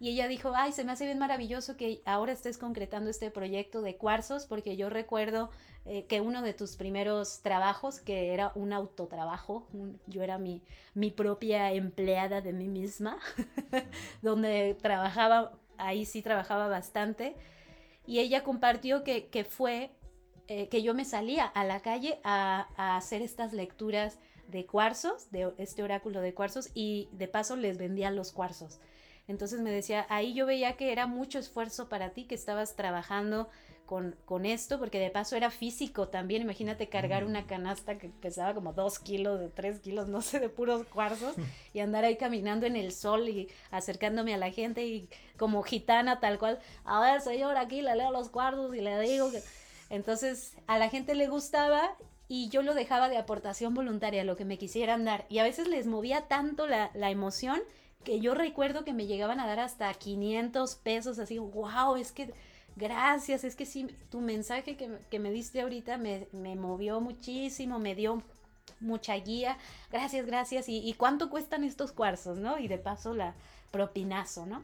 [0.04, 3.82] y ella dijo, ay, se me hace bien maravilloso que ahora estés concretando este proyecto
[3.82, 5.50] de cuarzos, porque yo recuerdo
[5.86, 9.66] eh, que uno de tus primeros trabajos, que era un autotrabajo,
[10.08, 10.62] yo era mi,
[10.94, 13.18] mi propia empleada de mí misma,
[14.22, 15.54] donde trabajaba
[15.86, 17.36] ahí sí trabajaba bastante.
[18.06, 19.92] Y ella compartió que, fue
[20.48, 22.68] eh, que yo me salía a la calle a,
[22.98, 28.12] hacer estas lecturas de cuarzos, de este oráculo de cuarzos, y de paso les vendía
[28.12, 28.80] los cuarzos.
[29.28, 33.50] Entonces me decía, ahí yo veía que era mucho esfuerzo para ti, que estabas trabajando
[34.26, 36.42] con, esto, porque de paso era físico también.
[36.42, 40.50] Imagínate cargar una canasta que pesaba como dos kilos, de tres kilos, no sé, de
[40.50, 41.36] puros cuarzos,
[41.74, 46.20] y andar ahí caminando en el sol y acercándome a la gente y como gitana
[46.20, 46.60] tal cual.
[46.86, 49.42] A ver, señor, aquí le leo los cuarzos y le digo que...
[49.90, 51.96] Entonces a la gente le gustaba
[52.28, 55.26] y yo lo dejaba de aportación voluntaria, lo que me quisieran dar.
[55.30, 57.62] Y a veces les movía tanto la, la emoción
[58.04, 62.34] que yo recuerdo que me llegaban a dar hasta 500 pesos, así, wow, es que
[62.76, 68.24] gracias, es que sí, tu mensaje que, me diste ahorita me, movió muchísimo, me dio
[68.80, 69.58] mucha guía,
[69.92, 72.60] gracias, gracias, y, cuánto cuestan estos cuarzos, ¿no?
[72.60, 73.36] Y de paso la
[73.72, 74.64] propinazo, ¿no?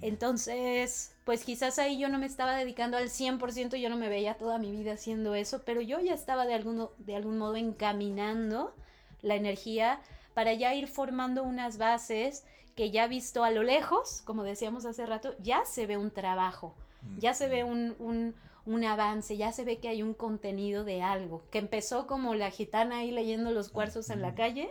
[0.00, 4.34] Entonces, pues quizás ahí yo no me estaba dedicando al 100%, yo no me veía
[4.34, 8.74] toda mi vida haciendo eso, pero yo ya estaba de, alguno, de algún modo encaminando
[9.22, 10.00] la energía
[10.34, 12.44] para ya ir formando unas bases
[12.76, 16.76] que ya visto a lo lejos, como decíamos hace rato, ya se ve un trabajo
[17.18, 18.34] ya se ve un,
[18.84, 22.98] avance, ya se ve que hay un contenido de algo, que empezó como la gitana
[22.98, 24.70] ahí leyendo los cuarzos en la calle,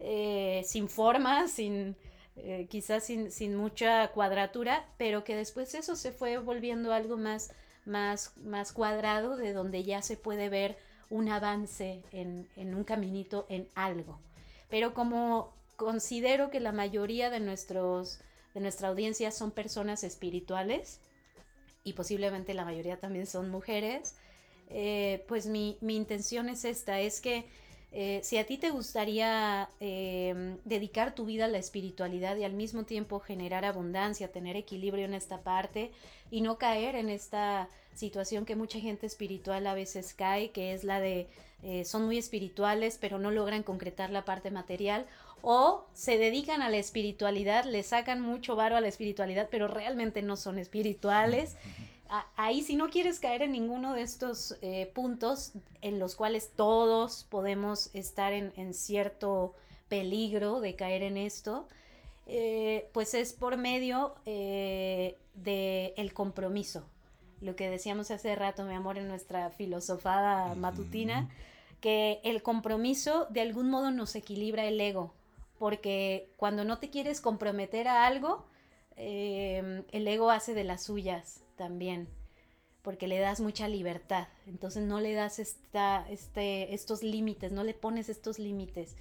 [0.00, 1.96] eh, sin forma, sin,
[2.36, 7.52] eh, quizás sin, mucha cuadratura, pero que después eso se fue volviendo algo más,
[7.84, 10.78] más, más cuadrado, de donde ya se puede ver
[11.10, 14.18] un avance en, en un caminito, en algo.
[14.68, 18.20] Pero como considero que la mayoría de nuestros
[18.54, 21.00] de nuestra audiencia son personas espirituales,
[21.88, 24.14] y posiblemente la mayoría también son mujeres,
[24.70, 27.46] eh, pues mi, intención es esta, es que
[27.90, 32.52] eh, si a ti te gustaría em, dedicar tu vida a la espiritualidad y al
[32.52, 35.90] mismo tiempo generar abundancia, tener equilibrio en esta parte
[36.30, 40.84] y no caer en esta situación que mucha gente espiritual a veces cae, que es
[40.84, 41.28] la de
[41.62, 45.06] eh, son muy espirituales pero no logran concretar la parte material
[45.42, 50.22] o se dedican a la espiritualidad, le sacan mucho varo a la espiritualidad, pero realmente
[50.22, 51.56] no son espirituales.
[52.36, 57.26] Ahí si no quieres caer en ninguno de estos eh, puntos en los cuales todos
[57.28, 59.54] podemos estar en, cierto
[59.88, 61.68] peligro de caer en esto,
[62.26, 66.84] eh, pues es por medio eh, del compromiso.
[67.40, 71.28] Lo que decíamos hace rato, mi amor, en nuestra filosofada matutina,
[71.80, 75.12] que el compromiso de algún modo nos equilibra el ego
[75.58, 78.46] porque cuando no te quieres comprometer a algo,
[78.96, 82.08] em, el ego hace de las suyas también,
[82.82, 87.74] porque le das mucha libertad, entonces no le das esta, este, estos límites, no le
[87.74, 88.96] pones estos límites.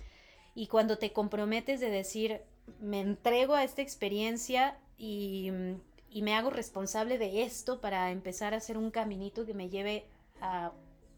[0.56, 2.42] Y cuando te comprometes de decir,
[2.80, 5.52] me entrego a esta experiencia y,
[6.10, 10.06] y me hago responsable de esto para empezar a hacer un caminito que me lleve
[10.42, 10.72] a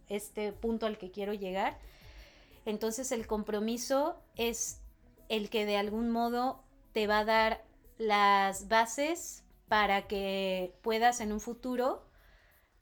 [0.09, 1.77] este punto al que quiero llegar,
[2.65, 4.81] entonces el compromiso es
[5.29, 7.63] el que de algún modo te va a dar
[7.97, 12.05] las bases para que puedas en un futuro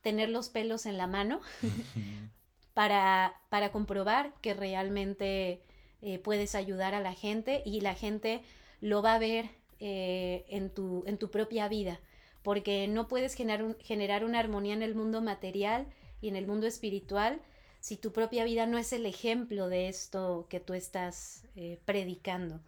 [0.01, 1.41] tener los pelos en la mano
[2.73, 5.62] para, para, comprobar que realmente
[6.01, 8.41] eh, puedes ayudar a la gente y la gente
[8.79, 11.99] lo va a ver eh, en, tu, en tu propia vida,
[12.43, 15.88] porque no puedes generar, generar una armonía en el mundo material
[16.21, 17.41] y en el mundo espiritual
[17.88, 22.60] si tu propia vida no es el ejemplo de esto que tú estás eh, predicando.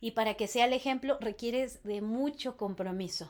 [0.00, 3.28] Y para que sea el ejemplo requieres de mucho compromiso,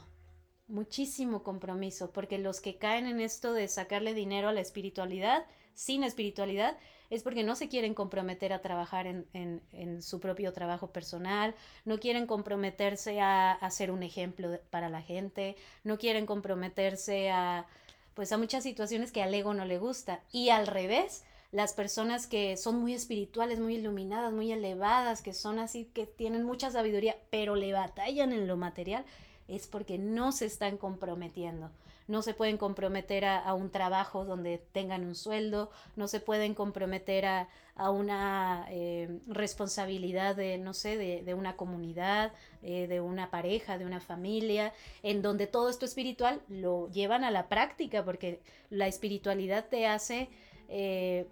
[0.68, 5.44] muchísimo compromiso, porque los que caen en esto de sacarle dinero a la espiritualidad,
[5.74, 6.78] sin espiritualidad,
[7.10, 12.26] es porque no se quieren comprometer a trabajar en, su propio trabajo personal, no quieren
[12.28, 17.66] comprometerse a, hacer ser un ejemplo para la gente, no quieren comprometerse a,
[18.14, 20.22] pues a muchas situaciones que al ego no le gusta.
[20.32, 25.58] Y al revés, las personas que son muy espirituales, muy iluminadas, muy elevadas, que son
[25.58, 29.04] así, que tienen mucha sabiduría, pero le batallan en lo material,
[29.48, 31.70] es porque no se están comprometiendo.
[32.10, 37.24] No se pueden comprometer a, un trabajo donde tengan un sueldo, no se pueden comprometer
[37.24, 37.48] a,
[37.90, 44.00] una eh, responsabilidad de, no sé, de, una comunidad, eh, de una pareja, de una
[44.00, 49.86] familia, en donde todo esto espiritual lo llevan a la práctica, porque la espiritualidad te
[49.86, 50.28] hace
[50.68, 51.26] eh,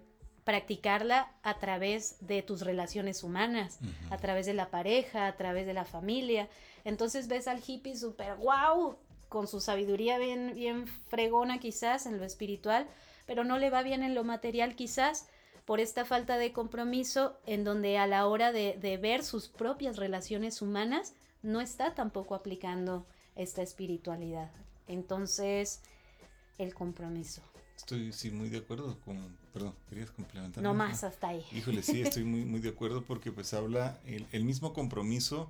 [0.45, 5.75] practicarla a través de tus relaciones humanas, a través de la pareja, a través de
[5.75, 6.47] la familia.
[6.85, 8.97] Entonces ves al hippie súper wow,
[9.29, 12.87] con su sabiduría bien, bien fregona quizás en lo espiritual,
[13.25, 15.27] pero no le va bien en lo material quizás
[15.65, 19.97] por esta falta de compromiso en donde a la hora de, de ver sus propias
[19.97, 21.13] relaciones humanas
[21.43, 24.51] no está tampoco aplicando esta espiritualidad.
[24.87, 25.81] Entonces,
[26.57, 27.41] el compromiso.
[27.77, 30.61] Estoy sí muy de acuerdo con, perdón, querías complementar.
[30.61, 31.45] No más hasta ahí.
[31.53, 35.49] Híjole, sí, estoy muy, muy de acuerdo porque pues habla, el, el mismo compromiso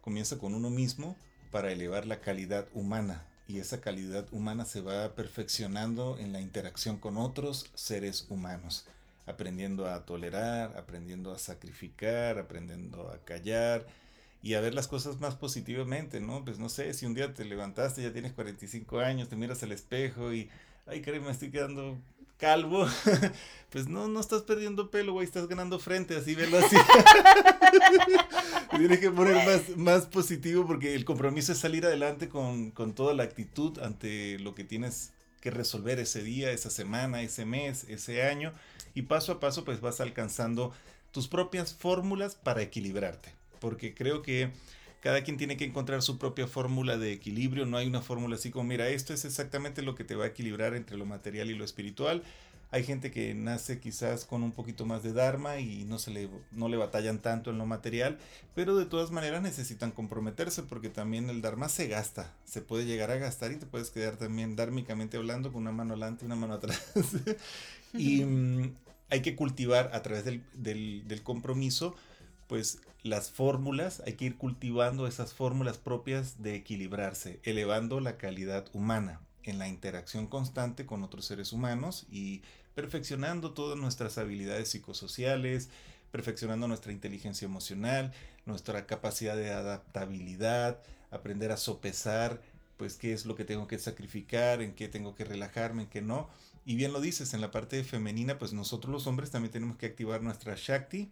[0.00, 1.14] comienza con uno mismo
[1.50, 6.98] para elevar la calidad humana y esa calidad humana se va perfeccionando en la interacción
[6.98, 8.84] con otros seres humanos,
[9.26, 13.86] aprendiendo a tolerar, aprendiendo a sacrificar, aprendiendo a callar
[14.42, 16.44] y a ver las cosas más positivamente, ¿no?
[16.44, 19.72] Pues no sé, si un día te levantaste, ya tienes 45 años, te miras al
[19.72, 20.50] espejo y
[20.86, 21.96] ay, caray, me estoy quedando
[22.38, 22.86] calvo,
[23.70, 26.76] pues no, no estás perdiendo pelo, güey, estás ganando frente, así verlo así.
[28.76, 33.12] Tienes que poner más, más positivo porque el compromiso es salir adelante con, con toda
[33.14, 38.22] la actitud ante lo que tienes que resolver ese día, esa semana, ese mes, ese
[38.22, 38.52] año,
[38.94, 40.72] y paso a paso pues vas alcanzando
[41.12, 44.50] tus propias fórmulas para equilibrarte, porque creo que
[45.00, 48.50] cada quien tiene que encontrar su propia fórmula de equilibrio, no hay una fórmula así
[48.50, 51.54] como, mira, esto es exactamente lo que te va a equilibrar entre lo material y
[51.54, 52.22] lo espiritual.
[52.70, 56.28] Hay gente que nace quizás con un poquito más de Dharma y no, se le,
[56.52, 58.18] no le batallan tanto en lo material,
[58.54, 63.10] pero de todas maneras necesitan comprometerse porque también el Dharma se gasta, se puede llegar
[63.10, 66.36] a gastar y te puedes quedar también dármicamente hablando con una mano adelante y una
[66.36, 66.82] mano atrás.
[67.94, 68.74] y mm,
[69.08, 71.94] hay que cultivar a través del, del, del compromiso
[72.48, 78.66] pues las fórmulas, hay que ir cultivando esas fórmulas propias de equilibrarse, elevando la calidad
[78.72, 82.42] humana en la interacción constante con otros seres humanos y
[82.74, 85.68] perfeccionando todas nuestras habilidades psicosociales,
[86.10, 88.12] perfeccionando nuestra inteligencia emocional,
[88.46, 90.80] nuestra capacidad de adaptabilidad,
[91.10, 92.40] aprender a sopesar
[92.76, 96.00] pues qué es lo que tengo que sacrificar, en qué tengo que relajarme, en qué
[96.00, 96.28] no.
[96.64, 99.86] Y bien lo dices, en la parte femenina, pues nosotros los hombres también tenemos que
[99.86, 101.10] activar nuestra Shakti,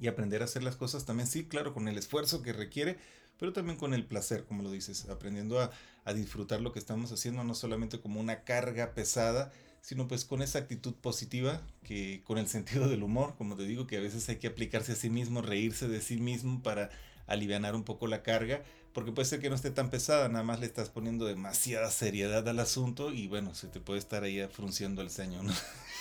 [0.00, 2.96] y aprender a hacer las cosas también, sí, claro, con el esfuerzo que requiere,
[3.38, 5.70] pero también con el placer, como lo dices, aprendiendo a,
[6.14, 10.58] disfrutar lo que estamos haciendo, no solamente como una carga pesada, sino pues con esa
[10.58, 14.36] actitud positiva, que con el sentido del humor, como te digo, que a veces hay
[14.36, 16.90] que aplicarse a sí mismo, reírse de sí mismo para
[17.28, 20.60] aliviar un poco la carga, porque puede ser que no esté tan pesada, nada más
[20.60, 25.02] le estás poniendo demasiada seriedad al asunto y bueno, se te puede estar ahí frunciendo
[25.02, 25.52] el ceño, ¿no?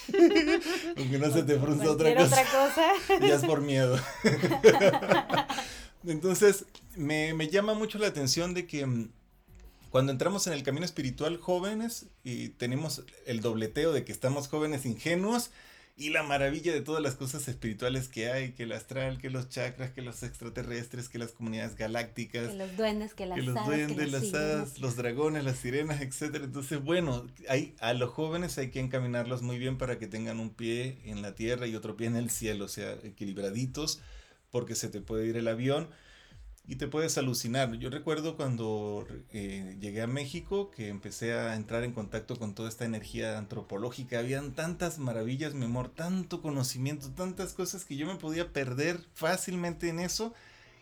[0.97, 2.25] Aunque no se te frunza otra cosa.
[2.25, 3.19] otra cosa.
[3.27, 3.99] ya es por miedo.
[6.05, 9.11] Entonces, me, me, llama mucho la atención de que mm,
[9.91, 14.85] cuando entramos en el camino espiritual jóvenes y tenemos el dobleteo de que estamos jóvenes
[14.85, 15.51] ingenuos,
[15.99, 19.49] y la maravilla de todas las cosas espirituales que hay, que el astral, que los
[19.49, 23.65] chakras, que los extraterrestres, que las comunidades galácticas, que los duendes, que las que los
[23.65, 26.45] duendes, las hadas, los dragones, las sirenas, etcétera.
[26.45, 30.51] Entonces, bueno, hay, a los jóvenes hay que encaminarlos muy bien para que tengan un
[30.51, 33.99] pie en la tierra y otro pie en el cielo, o sea, equilibraditos,
[34.51, 35.89] porque se te puede ir el avión
[36.69, 37.73] y te puedes alucinar.
[37.79, 42.69] Yo recuerdo cuando eh, llegué a México que empecé a entrar en contacto con toda
[42.69, 44.19] esta energía antropológica.
[44.19, 49.89] Habían tantas maravillas, mi amor, tanto conocimiento, tantas cosas que yo me podía perder fácilmente
[49.89, 50.35] en eso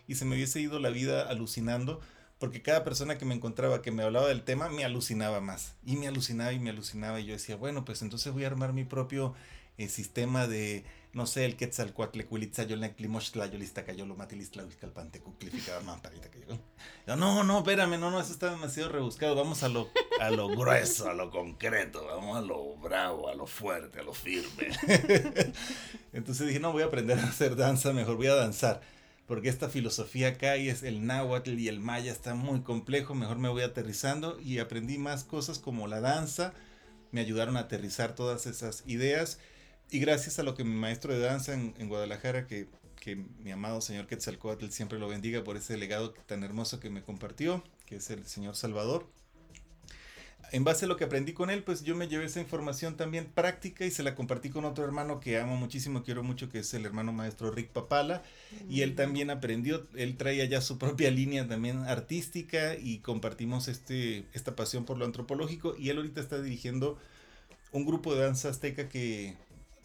[0.06, 2.02] y se me hubiese ido la vida alucinando
[2.38, 5.96] porque cada persona que me encontraba que me hablaba del tema me alucinaba más y
[5.96, 8.84] me alucinaba y me alucinaba y yo decía, bueno, pues entonces voy a armar mi
[8.84, 9.34] propio
[9.78, 15.80] eh, sistema de no sé, el Quetzalcoatl, Cuilitza, Yolnek, Limochtla, Yolista, Cayolo, Matilistla, Huizcalpante, Cuclificada,
[15.80, 16.60] Mamparita, Cayolo.
[17.06, 19.34] No, no, espérame, no, no, eso está demasiado rebuscado.
[19.34, 19.90] Vamos a lo,
[20.20, 24.12] a lo grueso, a lo concreto, vamos a lo bravo, a lo fuerte, a lo
[24.12, 24.68] firme.
[26.12, 28.82] Entonces dije, no, voy a aprender a hacer danza, mejor voy a danzar.
[29.26, 33.38] Porque esta filosofía acá y es el náhuatl y el maya está muy complejo, mejor
[33.38, 36.54] me voy aterrizando y aprendí más cosas como la danza,
[37.12, 39.38] me ayudaron a aterrizar todas esas ideas
[39.90, 42.68] y gracias a lo que mi maestro de danza en, Guadalajara, que,
[43.00, 47.02] que, mi amado señor Quetzalcoatl siempre lo bendiga por ese legado tan hermoso que me
[47.02, 49.06] compartió, que es el señor Salvador.
[50.50, 53.26] En base a lo que aprendí con él, pues yo me llevé esa información también
[53.26, 56.72] práctica y se la compartí con otro hermano que amo muchísimo, quiero mucho, que es
[56.72, 58.22] el hermano maestro Rick Papala.
[58.68, 58.96] Y él mm.
[58.96, 64.86] también aprendió, él traía ya su propia línea también artística y compartimos este, esta pasión
[64.86, 65.76] por lo antropológico.
[65.78, 66.98] Y él ahorita está dirigiendo
[67.72, 69.36] un grupo de danza azteca que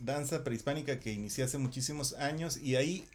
[0.03, 3.07] danza prehispánica que inicié hace muchísimos años y ahí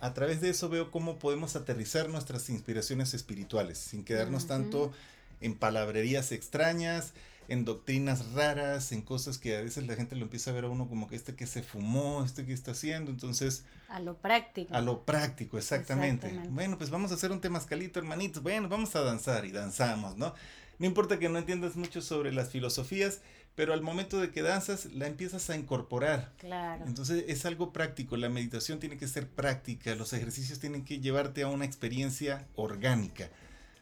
[0.00, 4.92] a través de eso veo cómo podemos aterrizar nuestras inspiraciones espirituales sin quedarnos tanto
[5.40, 7.12] en palabrerías extrañas,
[7.48, 10.68] en doctrinas raras, en cosas que a veces la gente lo empieza a ver a
[10.68, 13.64] uno como que este que se fumó, este que está haciendo, entonces...
[13.88, 14.74] A lo práctico.
[14.74, 16.40] A lo práctico, exactamente.
[16.50, 20.34] Bueno, pues vamos a hacer un temascalito, hermanitos, bueno, vamos a danzar y danzamos, ¿no?
[20.78, 23.20] No importa que no entiendas mucho sobre las filosofías,
[23.56, 26.32] pero al momento de que danzas la empiezas a incorporar.
[26.38, 26.84] Claro.
[26.86, 31.42] Entonces es algo práctico, la meditación tiene que ser práctica, los ejercicios tienen que llevarte
[31.42, 33.30] a una experiencia orgánica,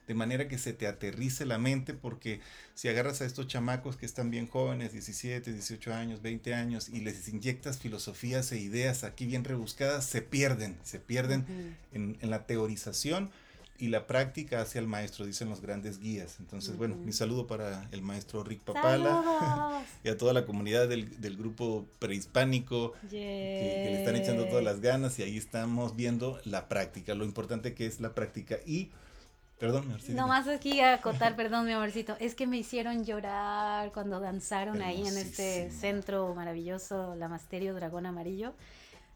[0.06, 2.40] de manera que se te aterrice la mente, porque
[2.74, 7.00] si agarras a estos chamacos que están bien jóvenes, 17, 18 años, 20 años, y
[7.00, 12.46] les inyectas filosofías e ideas aquí bien rebuscadas, se pierden, se pierden en, en la
[12.46, 13.30] teorización
[13.76, 16.38] y la práctica hacia el maestro, dicen los grandes guías.
[16.38, 21.20] Entonces, bueno, mi saludo para el maestro Rick Papala y a toda la comunidad del,
[21.20, 26.68] del grupo prehispánico que, le están echando todas las ganas y ahí estamos viendo la
[26.68, 28.90] práctica, lo importante que es la práctica y...
[29.58, 32.16] Perdón, mi No más aquí a acotar, perdón, mi amorcito.
[32.18, 38.04] Es que me hicieron llorar cuando danzaron ahí en este centro maravilloso, la Masterio Dragón
[38.04, 38.52] Amarillo.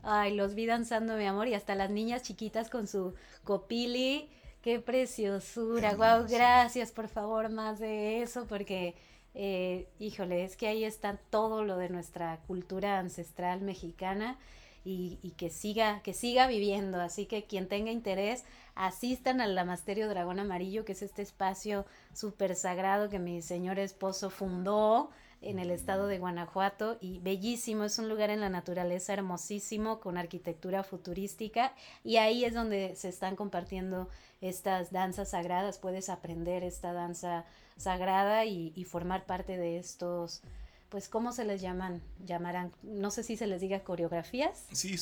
[0.05, 4.31] Ay, los vi danzando, mi amor, y hasta las niñas chiquitas con su copili
[4.63, 8.97] Qué preciosura, wow, gracias, por favor, más de eso, porque,
[9.35, 14.37] eh, híjole, es que ahí está todo lo de nuestra cultura ancestral mexicana
[14.85, 17.01] y, y, que siga, que siga viviendo.
[17.01, 18.45] Así que quien tenga interés,
[18.75, 24.29] asistan al Lamasterio Dragón Amarillo, que es este espacio súper sagrado que mi señor esposo
[24.29, 30.01] fundó en el estado de Guanajuato y bellísimo, es un lugar en la naturaleza hermosísimo
[30.01, 34.09] con arquitectura futurística y ahí es donde se están compartiendo
[34.41, 37.45] estas danzas sagradas, puedes aprender esta danza
[37.77, 40.43] sagrada y, formar parte de estos,
[40.89, 42.03] pues, ¿cómo se les llaman?
[42.25, 44.65] Llamarán, no sé si se les diga coreografías.
[44.73, 44.97] Sí,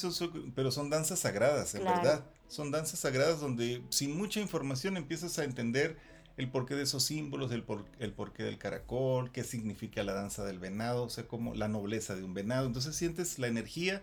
[0.55, 2.25] pero son danzas sagradas, en verdad.
[2.49, 5.97] Son danzas sagradas donde sin mucha información empiezas a entender
[6.37, 10.45] el porqué de esos símbolos, el, por, el porqué del caracol, qué significa la danza
[10.45, 12.67] del venado, o sea, como la nobleza de un venado.
[12.67, 14.03] Entonces sientes la energía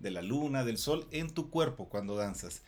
[0.00, 2.62] de la luna, del sol en tu cuerpo cuando danzas.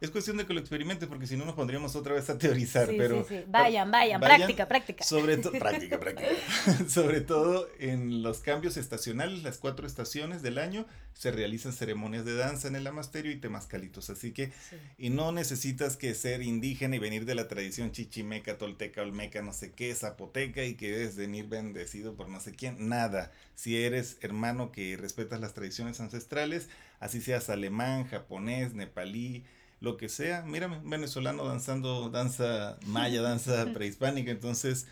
[0.00, 2.88] Es cuestión de que lo experimentes porque si no nos pondríamos otra vez a teorizar,
[2.96, 5.04] pero Vayan, vayan, práctica, práctica.
[5.04, 6.30] Sobre todo práctica, práctica.
[6.88, 10.86] sobre todo en los cambios estacionales, las cuatro estaciones del año,
[11.18, 14.52] se realizan ceremonias de danza en el amasterio y temascalitos, así que
[14.98, 19.52] y no necesitas que ser indígena y venir de la tradición chichimeca, tolteca, olmeca, no
[19.52, 23.32] sé qué, zapoteca y que debes venir bendecido por no sé quién, nada.
[23.56, 26.68] Si eres hermano que respetas las tradiciones ancestrales,
[27.00, 29.44] así seas alemán, japonés, nepalí,
[29.80, 30.42] lo que sea.
[30.42, 34.86] Mírame, un venezolano danzando danza maya, danza prehispánica, entonces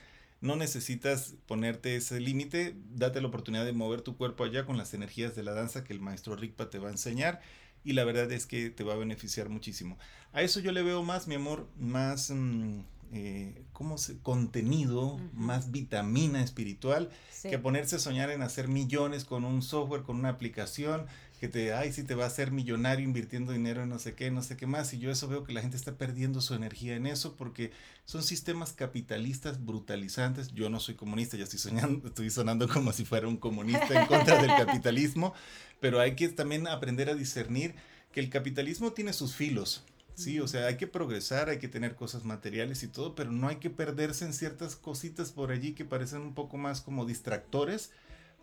[0.47, 4.95] no necesitas ponerte ese límite, date la oportunidad de mover tu cuerpo allá con las
[4.95, 7.41] energías de la danza que el maestro Rikpa te va a enseñar
[7.85, 9.99] y la verdad es que te va a beneficiar muchísimo.
[10.33, 12.31] A eso yo le veo más, mi amor, más...
[12.31, 12.81] Mm,
[13.13, 17.11] eh, ¿cómo se, contenido, más vitamina espiritual,
[17.43, 21.07] que ponerse a soñar en hacer millones con un software, con una aplicación,
[21.37, 24.31] que te, ay, sí te va a hacer millonario invirtiendo dinero en no sé qué,
[24.31, 24.93] no sé qué más.
[24.93, 27.73] Y yo eso veo que la gente está perdiendo su energía en eso porque
[28.05, 30.53] son sistemas capitalistas brutalizantes.
[30.55, 34.07] Yo no soy comunista, ya estoy soñando, estoy sonando como si fuera un comunista en
[34.07, 35.35] contra del capitalismo,
[35.81, 37.75] pero hay que también aprender a discernir
[38.13, 39.85] que el capitalismo tiene sus filos.
[40.15, 43.49] Sí, o sea, hay que progresar, hay que tener cosas materiales y todo, pero no
[43.49, 47.91] hay que perderse en ciertas cositas por allí que parecen un poco más como distractores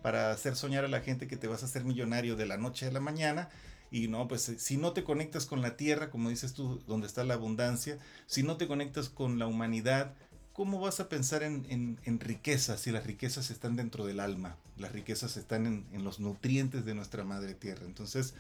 [0.04, 2.86] para hacer soñar a la gente que te vas a hacer millonario de la noche
[2.86, 3.50] a la mañana.
[3.90, 7.08] Y no, pues eh, si no te conectas con la tierra, como dices tú, donde
[7.08, 7.98] está la abundancia,
[8.28, 10.14] si no te conectas con la humanidad,
[10.52, 14.58] ¿cómo vas a pensar en, riquezas si las riquezas están dentro del alma?
[14.78, 17.86] Las riquezas están en, en los nutrientes de nuestra madre tierra.
[17.86, 18.34] Entonces,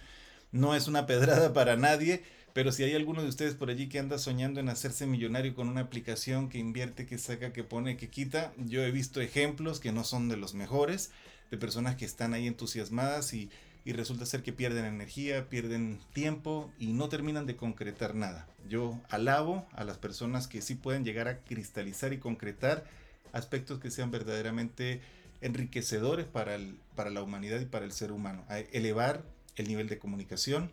[0.51, 3.99] no es una pedrada para nadie, pero si hay alguno de ustedes por allí que
[3.99, 8.09] anda soñando en hacerse millonario con una aplicación que invierte, que saca, que pone, que
[8.09, 11.11] quita, yo he visto ejemplos que no son de los mejores,
[11.53, 13.51] de personas que están ahí entusiasmadas y,
[13.85, 18.47] resulta ser que pierden energía, pierden tiempo y no terminan de concretar nada.
[18.67, 22.85] Yo alabo a las personas que sí pueden llegar a cristalizar y concretar
[23.33, 25.01] aspectos que sean verdaderamente
[25.41, 29.21] enriquecedores para, el, para la humanidad y para el ser humano, a elevar
[29.57, 30.71] el nivel de comunicación,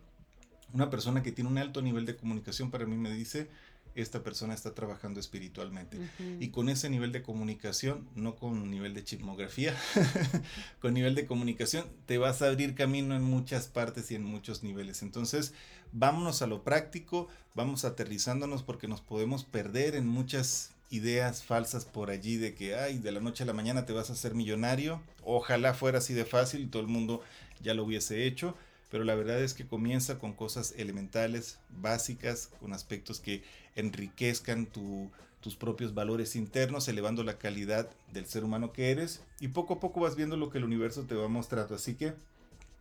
[0.73, 3.49] una persona que tiene un alto nivel de comunicación para mí me dice,
[3.95, 5.99] esta persona está trabajando espiritualmente.
[6.39, 9.77] Y con ese nivel de comunicación, no con nivel de chismografía,
[10.81, 14.63] con nivel de comunicación, te vas a abrir camino en muchas partes y en muchos
[14.63, 15.03] niveles.
[15.03, 15.55] Entonces,
[15.93, 22.11] vámonos a lo práctico, vamos aterrizándonos porque nos podemos perder en muchas ideas falsas por
[22.11, 25.01] allí de que, ay, de la noche a la mañana te vas a hacer millonario.
[25.23, 27.23] Ojalá fuera así de fácil y todo el mundo
[27.63, 28.57] ya lo hubiese hecho
[28.91, 33.43] pero la verdad es que comienza con cosas elementales, básicas, con aspectos que
[33.77, 39.75] enriquezcan tus propios valores internos, elevando la calidad del ser humano que eres y poco
[39.75, 41.77] a poco vas viendo lo que el universo te va mostrando.
[41.77, 42.15] Así que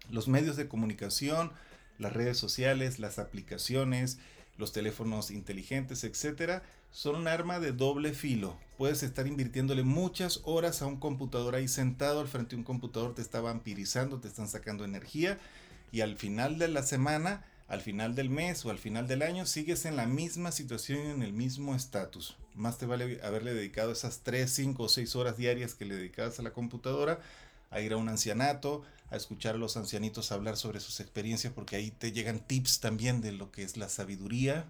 [0.10, 1.51] los medios de comunicación,
[1.99, 4.18] las redes sociales, las aplicaciones,
[4.57, 8.57] los teléfonos inteligentes, etcétera, son un arma de doble filo.
[8.80, 13.14] Puedes estar invirtiéndole muchas horas a un computador ahí sentado al frente de un computador,
[13.14, 15.38] te está vampirizando, te están sacando energía
[15.91, 19.45] y al final de la semana, al final del mes o al final del año
[19.45, 22.35] sigues en la misma situación y en el mismo estatus.
[22.55, 26.39] Más te vale haberle dedicado esas 3, 5 o 6 horas diarias que le dedicabas
[26.39, 27.19] a la computadora
[27.71, 31.75] a ir a un ancianato, a escuchar a los ancianitos hablar sobre sus experiencias, porque
[31.75, 34.65] ahí te llegan tips también de lo que es la sabiduría,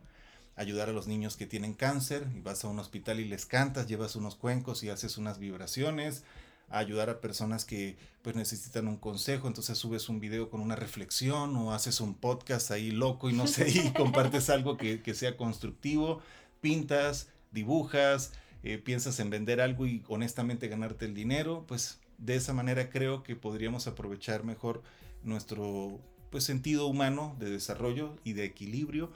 [0.56, 3.88] ayudar a los niños que tienen cáncer, y vas a un hospital y les cantas,
[3.88, 6.24] llevas unos cuencos y haces unas vibraciones,
[6.70, 11.56] ayudar a personas que pues necesitan un consejo, entonces subes un video con una reflexión
[11.56, 16.22] o haces un podcast ahí loco y no sé, y compartes algo que, sea constructivo,
[16.62, 22.54] pintas, dibujas, eh, piensas en vender algo y honestamente ganarte el dinero, pues de esa
[22.54, 24.84] manera creo que podríamos aprovechar mejor
[25.24, 26.00] nuestro
[26.30, 29.12] pues sentido humano de desarrollo y de equilibrio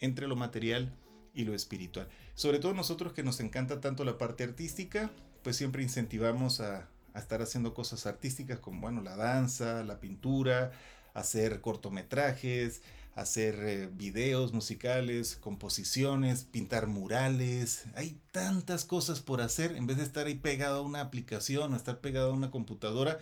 [0.00, 0.94] entre lo material
[1.34, 2.08] y lo espiritual.
[2.34, 5.10] Sobre todo nosotros que nos encanta tanto la parte artística,
[5.42, 10.72] pues siempre incentivamos a, a estar haciendo cosas artísticas como, bueno, la danza, la pintura,
[11.14, 12.82] hacer cortometrajes,
[13.14, 17.84] hacer eh, videos musicales, composiciones, pintar murales.
[17.94, 21.76] Hay tantas cosas por hacer en vez de estar ahí pegado a una aplicación o
[21.76, 23.18] estar pegado a una computadora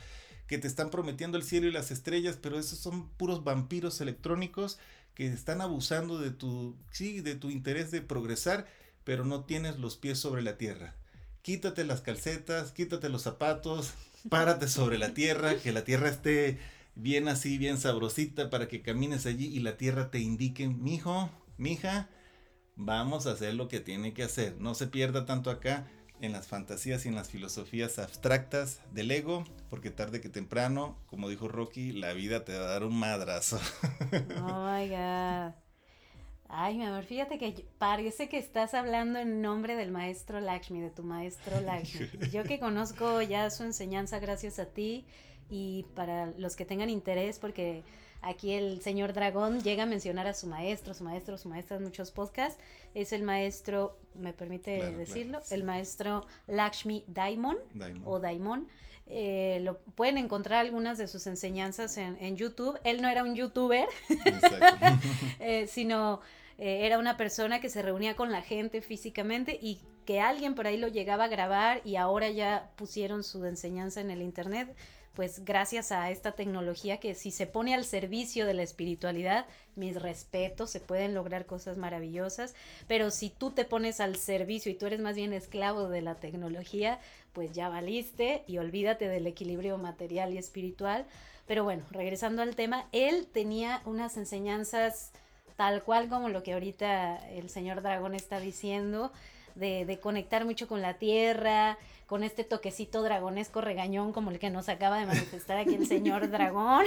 [0.47, 4.79] que te están prometiendo el cielo y las estrellas, pero esos son puros vampiros electrónicos
[5.15, 8.67] que están abusando de tu, sí, de tu interés de progresar,
[9.05, 10.95] pero no tienes los pies sobre la tierra
[11.43, 13.95] quítate las calcetas, quítate los zapatos,
[14.29, 16.59] párate sobre la tierra, que la tierra esté
[16.95, 22.09] bien así, bien sabrosita para que camines allí y la tierra te indique, mijo, mija,
[22.77, 24.57] vamos a hacer lo que tiene que hacer.
[24.59, 25.89] No se pierda tanto acá
[26.21, 31.29] en las fantasías y en las filosofías abstractas del ego, porque tarde que temprano, como
[31.29, 33.61] dijo Rocky, la vida te va a dar un madrazo.
[34.39, 35.62] Oh my god.
[36.55, 40.91] Ay, mi amor, fíjate que parece que estás hablando en nombre del maestro Lakshmi, de
[40.91, 42.11] tu maestro Lakshmi.
[42.31, 45.07] Yo que conozco ya su enseñanza gracias a ti
[45.49, 47.83] y para los que tengan interés, porque
[48.21, 51.85] aquí el señor Dragón llega a mencionar a su maestro, su maestro, su maestra en
[51.85, 52.63] muchos podcasts,
[52.95, 57.57] es el maestro, me permite decirlo, el maestro Lakshmi Daimon,
[58.05, 58.69] o Daimon.
[59.07, 62.79] Eh, lo pueden encontrar algunas de sus enseñanzas en, en YouTube.
[62.85, 63.87] Él no era un youtuber,
[65.41, 66.21] eh, sino
[66.59, 70.67] eh, era una persona que se reunía con la gente físicamente y que alguien por
[70.67, 74.75] ahí lo llegaba a grabar y ahora ya pusieron su enseñanza en el internet
[75.15, 79.47] pues gracias a esta tecnología que si se pone al servicio de la espiritualidad,
[79.77, 82.55] mis respetos, se pueden lograr cosas maravillosas,
[82.89, 86.15] pero si tú te pones al servicio y tú eres más bien esclavo de la
[86.15, 86.99] tecnología,
[87.35, 91.07] pues ya valiste y olvídate del equilibrio material y espiritual.
[91.47, 95.13] Pero bueno, regresando al tema, él tenía unas enseñanzas
[95.63, 99.13] tal cual como lo que ahorita el señor Dragón está diciendo,
[99.55, 104.69] de, conectar mucho con la tierra, con este toquecito dragonesco regañón como el que nos
[104.69, 106.85] acaba de manifestar aquí el señor Dragón.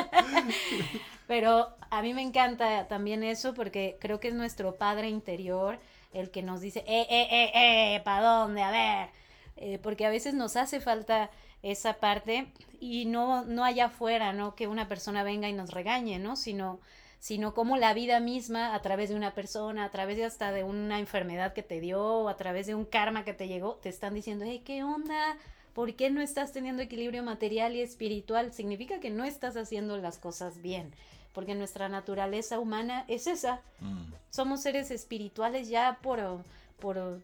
[1.26, 5.78] Pero a mí me encanta también eso porque creo que es nuestro padre interior
[6.14, 7.50] el que nos dice, eh, eh, eh,
[7.96, 8.62] eh, ¿para dónde?
[8.62, 9.10] A ver.
[9.58, 11.30] Eh, porque a veces nos hace falta
[11.62, 12.46] esa parte
[12.80, 14.54] y no, no allá afuera, ¿no?
[14.54, 16.36] Que una persona venga y nos regañe, ¿no?
[16.36, 16.80] Sino
[17.20, 20.64] sino como la vida misma, a través de una persona, a través de hasta de
[20.64, 23.90] una enfermedad que te dio, o a través de un karma que te llegó, te
[23.90, 25.36] están diciendo, hey, ¿qué onda?
[25.74, 28.52] ¿Por qué no estás teniendo equilibrio material y espiritual?
[28.52, 30.92] Significa que no estás haciendo las cosas bien,
[31.34, 33.60] porque nuestra naturaleza humana es esa.
[33.80, 34.12] Mm.
[34.30, 36.42] Somos seres espirituales ya por,
[36.80, 37.20] por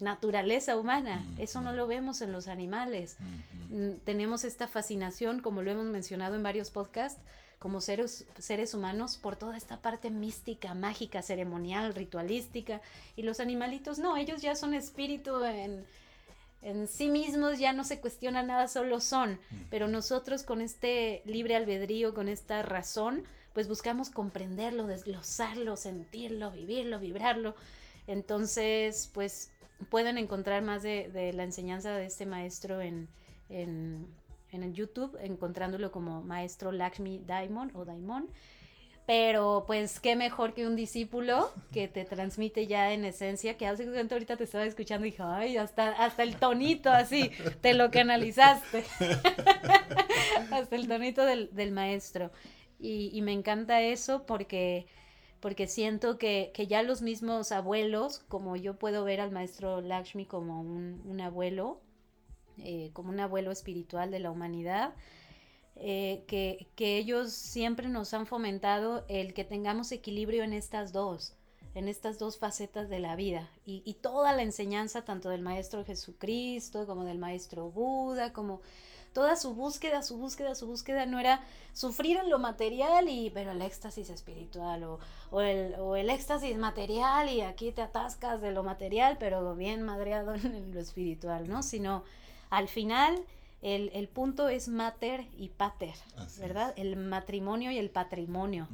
[0.00, 1.24] naturaleza humana.
[1.38, 3.18] Eso no lo vemos en los animales.
[3.68, 7.20] Mm, tenemos esta fascinación, como lo hemos mencionado en varios podcasts,
[7.58, 12.80] como seres, seres humanos por toda esta parte mística, mágica, ceremonial, ritualística.
[13.16, 15.84] Y los animalitos no, ellos ya son espíritu en,
[16.62, 19.38] en sí mismos, ya no se cuestiona nada, solo son.
[19.70, 26.98] Pero nosotros con este libre albedrío, con esta razón, pues buscamos comprenderlo, desglosarlo, sentirlo, vivirlo,
[27.00, 27.54] vibrarlo.
[28.06, 29.50] Entonces, pues
[29.90, 33.08] pueden encontrar más de, de la enseñanza de este maestro en,
[33.48, 34.06] en
[34.62, 38.28] en YouTube, encontrándolo como maestro Lakshmi Daimon o Daimon.
[39.06, 43.84] Pero pues qué mejor que un discípulo que te transmite ya en esencia, que hace
[43.84, 47.30] que ahorita te estaba escuchando y dije, ay, hasta, hasta el tonito así,
[47.60, 48.84] te lo canalizaste.
[50.50, 52.32] hasta el tonito del, del maestro.
[52.80, 54.86] Y, y, me encanta eso porque,
[55.38, 60.26] porque siento que, que, ya los mismos abuelos, como yo puedo ver al maestro Lakshmi
[60.26, 61.80] como un, un abuelo,
[62.58, 64.94] eh, como un abuelo espiritual de la humanidad,
[65.78, 71.34] eh, que, ellos siempre nos han fomentado el que tengamos equilibrio en estas dos,
[71.74, 73.50] en estas dos facetas de la vida.
[73.66, 78.62] Y, toda la enseñanza, tanto del Maestro Jesucristo, como del Maestro Buda, como
[79.12, 81.42] toda su búsqueda, su búsqueda, su búsqueda no era
[81.74, 84.98] sufrir en lo material y pero el éxtasis espiritual o,
[85.30, 89.82] o, el, o el éxtasis material y aquí te atascas de lo material pero bien
[89.82, 91.62] madreado en lo espiritual, ¿no?
[91.62, 92.04] Sino
[92.50, 93.24] al final,
[93.62, 95.94] el, punto es mater y pater,
[96.38, 96.72] ¿verdad?
[96.76, 98.68] El matrimonio y el patrimonio,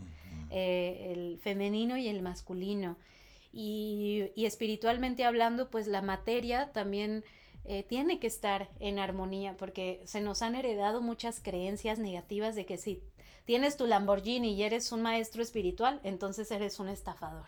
[0.50, 2.96] eh, el femenino y el masculino.
[3.52, 7.24] Y, espiritualmente hablando, pues la materia también
[7.64, 12.66] eh, tiene que estar en armonía, porque se nos han heredado muchas creencias negativas de
[12.66, 13.02] que si
[13.44, 17.46] tienes tu Lamborghini y eres un maestro espiritual, entonces eres un estafador.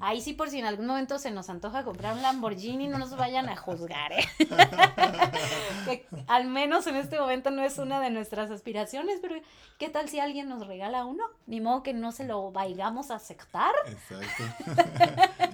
[0.00, 3.14] Ahí sí, por si en algún momento se nos antoja comprar un Lamborghini, no nos
[3.16, 4.24] vayan a juzgar, ¿eh?
[5.84, 9.36] que al menos en este momento no es una de nuestras aspiraciones, pero
[9.78, 11.24] ¿qué tal si alguien nos regala uno?
[11.46, 13.72] Ni modo que no se lo vayamos a aceptar.
[13.86, 14.44] Exacto.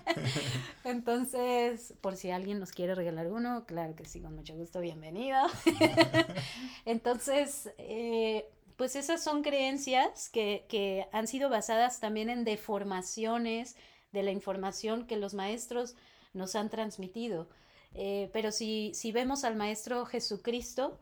[0.84, 5.38] entonces, por si alguien nos quiere regalar uno, claro que sí, con mucho gusto, bienvenido.
[6.84, 13.76] entonces, eh, pues esas son creencias que, han sido basadas también en deformaciones
[14.12, 15.96] de la información que los maestros
[16.34, 17.48] nos han transmitido.
[17.94, 20.98] Eh, pero si, si, vemos al Maestro Jesucristo,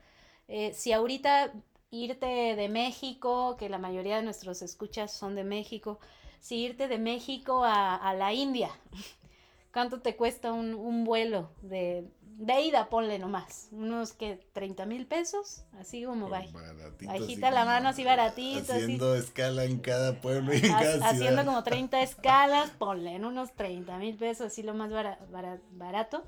[0.46, 1.52] eh, si ahorita
[1.90, 5.98] irte de México, que la mayoría de nuestros escuchas son de México,
[6.40, 8.70] si irte de México a, la India,
[9.72, 15.06] ¿cuánto te cuesta un, un vuelo de, de ida ponle nomás, unos que 30 mil
[15.06, 16.42] pesos, así como va.
[17.02, 18.72] Bajita la mano así baratito.
[18.72, 21.10] Haciendo escala en cada pueblo y en cada ciudad.
[21.10, 24.90] Haciendo como 30 escalas, ponle en unos 30 mil pesos, así lo más
[25.72, 26.24] barato.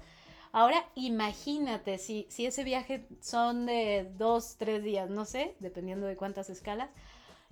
[0.53, 6.17] Ahora imagínate, si, si ese viaje son de dos, tres días, no sé, dependiendo de
[6.17, 6.89] cuántas escalas,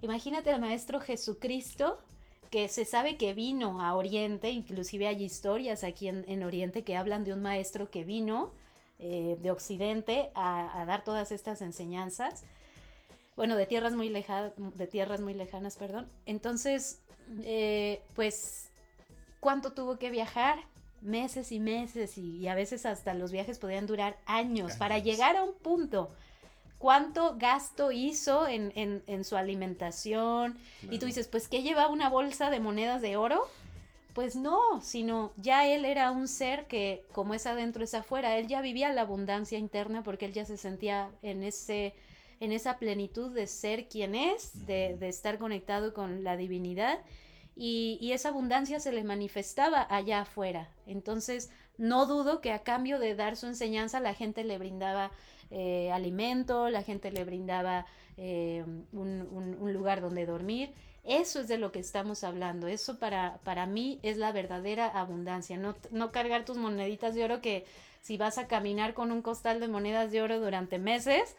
[0.01, 1.99] imagínate al Maestro Jesucristo
[2.55, 7.25] que se sabe que vino a Oriente, inclusive hay historias aquí en, Oriente que hablan
[7.25, 8.53] de un maestro que vino
[9.01, 12.45] eh, de Occidente a, dar todas estas enseñanzas,
[13.35, 16.09] bueno, de tierras muy, lejanas, de tierras muy lejanas, perdón.
[16.27, 17.03] Entonces,
[17.43, 18.71] eh, pues,
[19.41, 20.61] ¿cuánto tuvo que viajar?
[21.01, 25.43] Meses y meses y, a veces hasta los viajes podían durar años para llegar a
[25.43, 26.09] un punto
[26.85, 30.59] cuánto gasto hizo en, su alimentación.
[30.91, 33.49] Y tú dices, pues, ¿qué lleva una bolsa de monedas de oro?
[34.13, 38.37] Pues no, sino ya él era un ser que, como es adentro, es afuera.
[38.37, 41.95] Él ya vivía la abundancia interna porque él ya se sentía en ese
[42.41, 46.99] en esa plenitud de ser quien es, de, estar conectado con la divinidad,
[47.57, 50.69] y, y, esa abundancia se le manifestaba allá afuera.
[50.87, 55.13] Entonces, no dudo que a cambio de dar su enseñanza, la gente le brindaba
[55.57, 57.87] eh, alimento, la gente le brindaba
[58.17, 60.73] eh, un, lugar donde dormir.
[61.05, 62.67] Eso es de lo que estamos hablando.
[62.67, 65.57] Eso para, para mí es la verdadera abundancia.
[65.57, 67.67] No, no cargar tus moneditas de oro que
[68.01, 71.37] si vas a caminar con un costal de monedas de oro durante meses,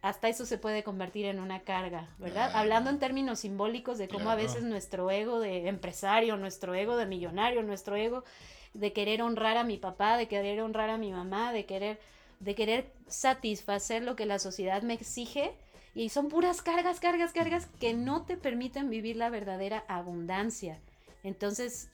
[0.00, 2.52] hasta eso se puede convertir en una carga, ¿verdad?
[2.54, 7.04] Hablando en términos simbólicos de cómo a veces nuestro ego de empresario, nuestro ego de
[7.04, 8.24] millonario, nuestro ego
[8.72, 12.00] de querer honrar a mi papá, de querer honrar a mi mamá, de querer
[12.42, 15.54] de querer satisfacer lo que la sociedad me exige
[15.94, 20.80] Y son puras cargas, cargas, cargas que no te permiten vivir la verdadera abundancia.
[21.22, 21.90] Entonces,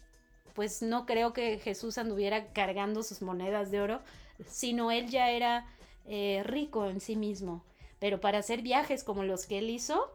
[0.54, 4.00] pues no creo que Jesús anduviera cargando sus monedas de oro,
[4.46, 5.66] sino él ya era
[6.06, 7.64] eh, rico en sí mismo.
[7.98, 10.12] Pero para hacer viajes como los que él hizo,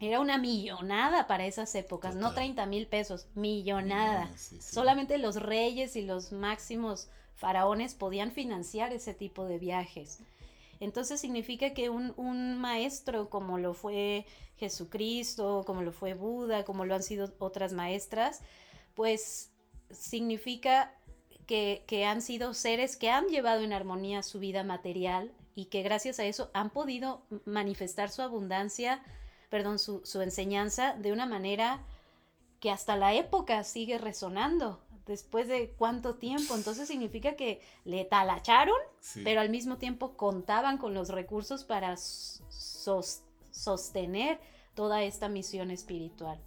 [0.00, 4.30] era una millonada para esas épocas, no 30 mil pesos, millonada.
[4.60, 10.18] Solamente los reyes y los máximos faraones podían financiar ese tipo de viajes.
[10.80, 14.26] Entonces significa que un, un, maestro como lo fue
[14.56, 18.40] Jesucristo, como lo fue Buda, como lo han sido otras maestras,
[18.94, 19.50] pues
[19.90, 20.92] significa
[21.46, 25.82] que, que han sido seres que han llevado en armonía su vida material y que
[25.82, 29.02] gracias a eso han podido manifestar su abundancia
[29.50, 31.82] perdón, su, enseñanza de una manera
[32.60, 34.80] que hasta la época sigue resonando.
[35.06, 38.78] Después de cuánto tiempo, entonces significa que le talacharon,
[39.22, 44.40] pero al mismo tiempo contaban con los recursos para sostener
[44.74, 46.40] toda esta misión espiritual.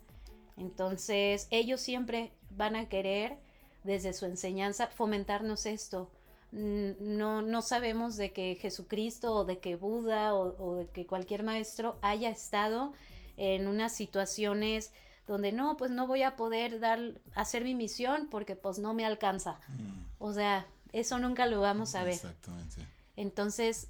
[0.57, 3.37] Entonces, ellos siempre van a querer,
[3.83, 6.09] desde su enseñanza, fomentarnos esto,
[6.51, 11.97] no, no sabemos de que Jesucristo o de que Buda o, de que cualquier maestro
[12.01, 12.93] haya estado
[13.35, 14.91] en unas situaciones
[15.27, 16.99] donde no, pues no voy a poder dar,
[17.35, 19.59] hacer mi misión porque pues no me alcanza.
[19.67, 20.05] Mm.
[20.19, 22.13] O sea, eso nunca lo vamos a ver.
[22.13, 22.81] Exactamente.
[23.17, 23.89] Entonces,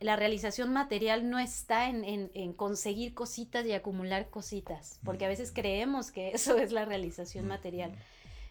[0.00, 5.54] la realización material no está en, conseguir cositas y acumular cositas, porque a veces mm.
[5.54, 7.92] creemos que eso es la realización mm, material,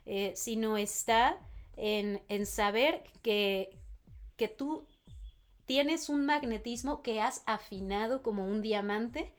[0.05, 1.37] eh, sino está
[1.77, 3.69] en, saber que,
[4.37, 4.85] que tú
[5.65, 9.31] tienes un magnetismo que has afinado como un diamante,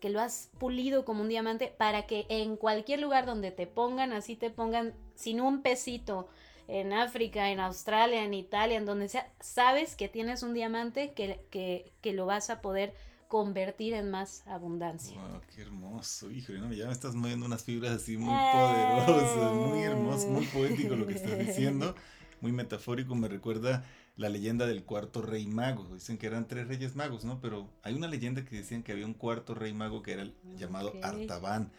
[0.00, 4.12] que lo has pulido como un diamante para que en cualquier lugar donde te pongan,
[4.12, 6.28] así te pongan sin un pesito,
[6.68, 11.40] en África, en Australia, en Italia, en donde sea, sabes que tienes un diamante que,
[11.50, 12.94] que, que lo vas a poder
[13.28, 15.16] convertir en más abundancia.
[15.20, 19.82] Wow, qué hermoso, híjole, no, ya me estás moviendo unas fibras así muy poderosas, muy
[19.82, 21.94] hermoso, muy poético lo que estás diciendo,
[22.40, 23.84] muy metafórico, me recuerda
[24.16, 25.94] la leyenda del cuarto rey mago.
[25.94, 27.40] Dicen que eran tres reyes magos, ¿no?
[27.40, 30.34] Pero hay una leyenda que decían que había un cuarto rey mago que era el
[30.56, 31.70] llamado Artaban.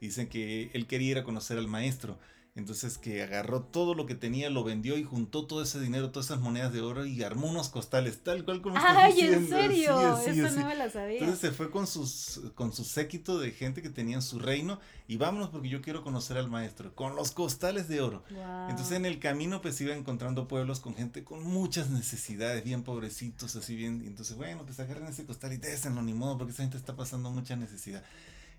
[0.00, 2.18] Dicen que él quería ir a conocer al maestro
[2.54, 6.26] entonces que agarró todo lo que tenía, lo vendió y juntó todo ese dinero, todas
[6.26, 10.18] esas monedas de oro y armó unos costales, tal cual como ¡Ay, en serio!
[10.18, 11.18] Eso no me lo sabía.
[11.18, 14.80] Entonces se fue con sus con su séquito de gente que tenía en su reino
[15.08, 18.24] y vámonos porque yo quiero conocer al maestro, con los costales de oro.
[18.68, 23.56] Entonces en el camino pues iba encontrando pueblos con gente con muchas necesidades, bien pobrecitos,
[23.56, 24.02] así bien.
[24.04, 26.96] Y entonces, bueno, pues agarren ese costal y désenlo, ni modo, porque esa gente está
[26.96, 28.02] pasando mucha necesidad.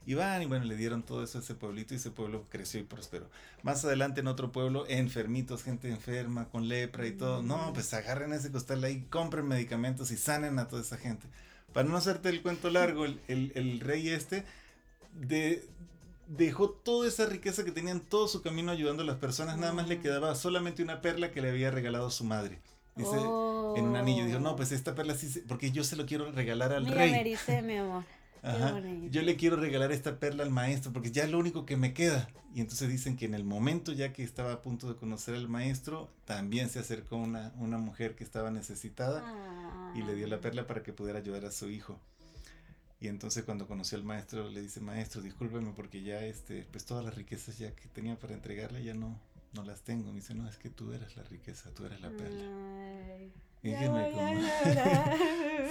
[0.06, 2.80] Y van y bueno, le dieron todo eso a ese pueblito y ese pueblo creció
[2.80, 3.30] y prosperó.
[3.62, 7.42] Más adelante en otro pueblo, enfermitos, gente enferma, con lepra y todo.
[7.42, 7.74] No, mm.
[7.74, 11.28] pues agarren ese costal ahí, compren medicamentos y sanen a toda esa gente.
[11.72, 14.44] Para no hacerte el cuento largo, el, el, rey este
[15.14, 15.68] de,
[16.28, 19.88] dejó toda esa riqueza que tenían todo su camino ayudando a las personas, nada más
[19.88, 20.02] le mm.
[20.02, 22.60] quedaba solamente una perla que le había regalado su madre.
[22.96, 26.32] Dice, en un anillo, dijo, no, pues esta perla sí, porque yo se lo quiero
[26.32, 27.12] regalar al rey.
[27.48, 28.04] Me mi amor.
[29.10, 31.94] Yo le quiero regalar esta perla al maestro porque ya es lo único que me
[31.94, 32.28] queda.
[32.54, 35.48] Y entonces dicen que en el momento ya que estaba a punto de conocer al
[35.48, 39.24] maestro, también se acercó una, una mujer que estaba necesitada
[39.96, 42.00] y le dio la perla para que pudiera ayudar a su hijo.
[43.00, 47.04] Y entonces cuando conoció al maestro le dice, maestro, discúlpeme porque ya este, pues todas
[47.04, 49.20] las riquezas ya que tenía para entregarle ya no,
[49.54, 50.10] no las tengo.
[50.12, 52.44] Me dice, no, es que tú eres la riqueza, tú eres la perla.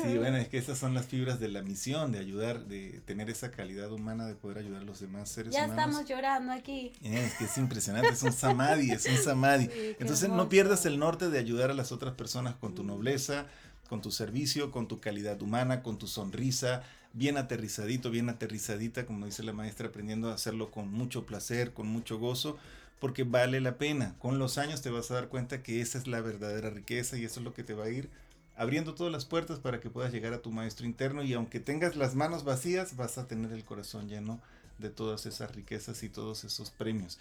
[0.03, 3.29] sí, bueno, es que esas son las fibras de la misión, de ayudar, de tener
[3.29, 5.77] esa calidad humana, de poder ayudar a los demás seres ya humanos.
[5.77, 6.93] Ya estamos llorando aquí.
[7.03, 9.69] Es que es impresionante, es un samadhi, es un samadhi.
[10.01, 13.47] Entonces no pierdas el norte de ayudar a las otras personas con tu nobleza,
[13.91, 19.27] con tu servicio, con tu calidad humana, con tu sonrisa, bien aterrizadito, bien aterrizadita, como
[19.27, 22.57] dice la maestra, aprendiendo a hacerlo con mucho placer, con mucho gozo,
[23.01, 24.15] porque vale la pena.
[24.19, 27.25] Con los años te vas a dar cuenta que esa es la verdadera riqueza y
[27.25, 28.11] eso es lo que te va a ir
[28.57, 31.97] abriendo todas las puertas para que puedas llegar a tu maestro interno y aunque tengas
[31.97, 34.41] las manos vacías, vas a tener el corazón lleno
[34.79, 37.19] de todas esas riquezas y todos esos premios.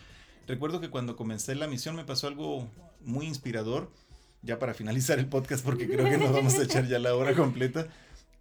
[0.48, 2.68] Recuerdo que cuando comencé la misión me pasó algo
[3.06, 3.92] muy inspirador,
[4.42, 7.36] ya para finalizar el podcast porque creo que nos vamos a echar ya la hora
[7.36, 7.88] completa,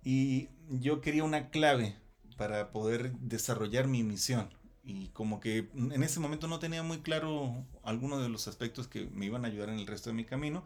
[0.02, 1.96] y yo quería una clave
[2.36, 4.48] para poder desarrollar mi misión
[4.82, 9.06] y como que en ese momento no tenía muy claro algunos de los aspectos que
[9.06, 10.64] me iban a ayudar en el resto de mi camino.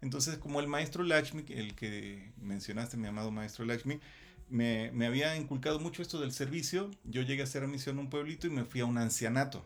[0.00, 4.00] Entonces, como el maestro Lakshmi, el que mencionaste, mi amado maestro Lakshmi,
[4.48, 8.10] me, me había inculcado mucho esto del servicio, yo llegué a hacer misión en un
[8.10, 9.64] pueblito y me fui a un ancianato.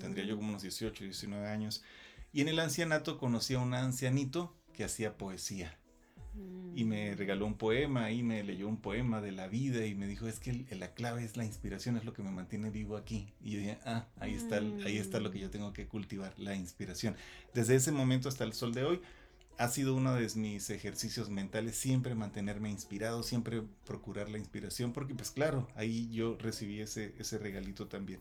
[0.00, 1.84] Tendría yo como unos 18, 19 años.
[2.32, 5.78] Y en el ancianato conocí a un ancianito que hacía poesía.
[6.74, 10.06] Y me regaló un poema y me leyó un poema de la vida y me
[10.06, 13.32] dijo, es que la clave es la inspiración, es lo que me mantiene vivo aquí.
[13.42, 16.54] Y yo dije, ah, ahí está, ahí está lo que yo tengo que cultivar, la
[16.54, 17.16] inspiración.
[17.52, 19.00] Desde ese momento hasta el sol de hoy,
[19.58, 25.16] ha sido uno de mis ejercicios mentales, siempre mantenerme inspirado, siempre procurar la inspiración, porque
[25.16, 28.20] pues claro, ahí yo recibí ese, ese regalito también.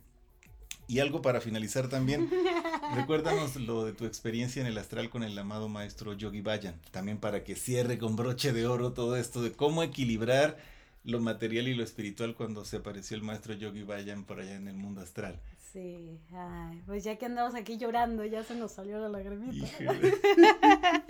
[0.88, 2.30] Y algo para finalizar también,
[2.96, 7.18] recuérdanos lo de tu experiencia en el astral con el amado maestro Yogi Bayan, también
[7.18, 10.58] para que cierre con broche de oro todo esto de cómo equilibrar
[11.04, 14.68] lo material y lo espiritual cuando se apareció el maestro Yogi Bayan por allá en
[14.68, 15.40] el mundo astral.
[15.74, 19.68] Sí, ay, pues ya que andamos aquí llorando, ya se nos salió la lagrimita.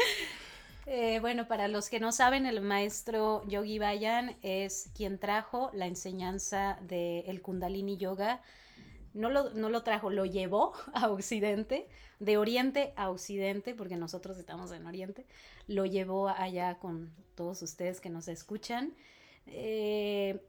[0.87, 5.85] eh, bueno, para los que no saben, el maestro Yogi Bayan es quien trajo la
[5.85, 8.41] enseñanza del Kundalini Yoga
[9.17, 11.87] no lo, trajo, lo llevó a Occidente,
[12.19, 15.25] de Oriente a Occidente, porque nosotros estamos en Oriente,
[15.67, 18.93] lo llevó allá con todos ustedes que nos escuchan,
[19.45, 20.41] eh,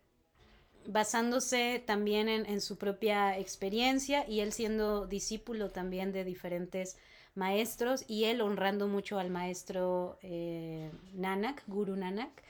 [0.87, 6.97] basándose también en, su propia experiencia y él siendo discípulo también de diferentes
[7.35, 12.43] maestros y él honrando mucho al maestro eh, Nanak, Guru Nanak,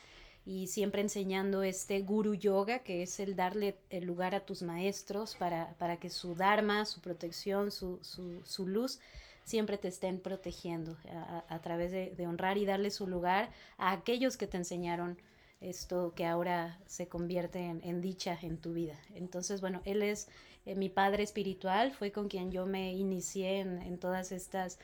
[0.48, 5.36] y siempre enseñando este guru yoga, que es el darle el lugar a tus maestros
[5.36, 8.98] para, para que su dharma, su protección, su, su, luz
[9.44, 10.96] siempre te estén protegiendo
[11.50, 15.18] a, través de, honrar y darle su lugar a aquellos que te enseñaron
[15.60, 18.98] esto que ahora se convierte en, en dicha en tu vida.
[19.14, 20.28] Entonces, bueno, él es
[20.64, 24.78] eh, mi padre espiritual, fue con quien yo me inicié en, en todas estas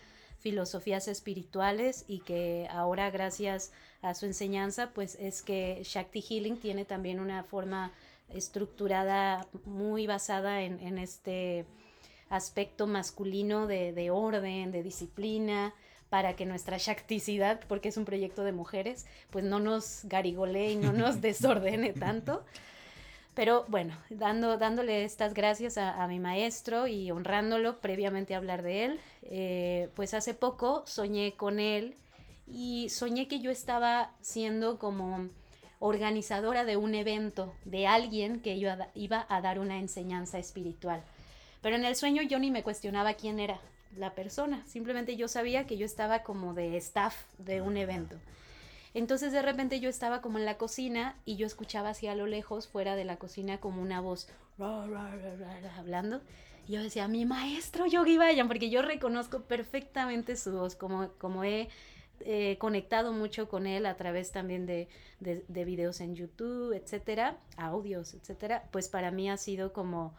[0.45, 6.84] filosofías espirituales y que ahora gracias a su enseñanza pues es que Shakti Healing tiene
[6.84, 7.92] también una forma
[8.28, 11.64] estructurada muy basada en, este
[12.28, 15.72] aspecto masculino de, orden, de disciplina,
[16.11, 20.76] para que nuestra shakticidad, porque es un proyecto de mujeres, pues no nos garigole y
[20.76, 22.44] no nos desordene tanto.
[23.34, 28.84] Pero bueno, dando, dándole estas gracias a, mi maestro y honrándolo previamente a hablar de
[28.84, 31.96] él, eh, pues hace poco soñé con él
[32.47, 35.28] y soñé que yo estaba siendo como
[35.78, 41.03] organizadora de un evento de alguien que yo iba a dar una enseñanza espiritual.
[41.61, 43.61] Pero en el sueño yo ni me cuestionaba quién era
[43.97, 48.16] la persona, simplemente yo sabía que yo estaba como de staff de un evento.
[48.92, 52.26] Entonces de repente yo estaba como en la cocina y yo escuchaba hacia a lo
[52.26, 54.28] lejos, fuera de la cocina, como una voz
[55.78, 56.20] hablando.
[56.68, 61.45] Y yo decía, mi maestro Yogi Bayan, porque yo reconozco perfectamente su voz, como, como
[61.45, 61.68] he
[62.59, 64.89] conectado mucho con él a través también de,
[65.21, 68.65] de, videos en YouTube, etcétera, audios, etcétera.
[68.71, 70.15] Pues para mí ha sido como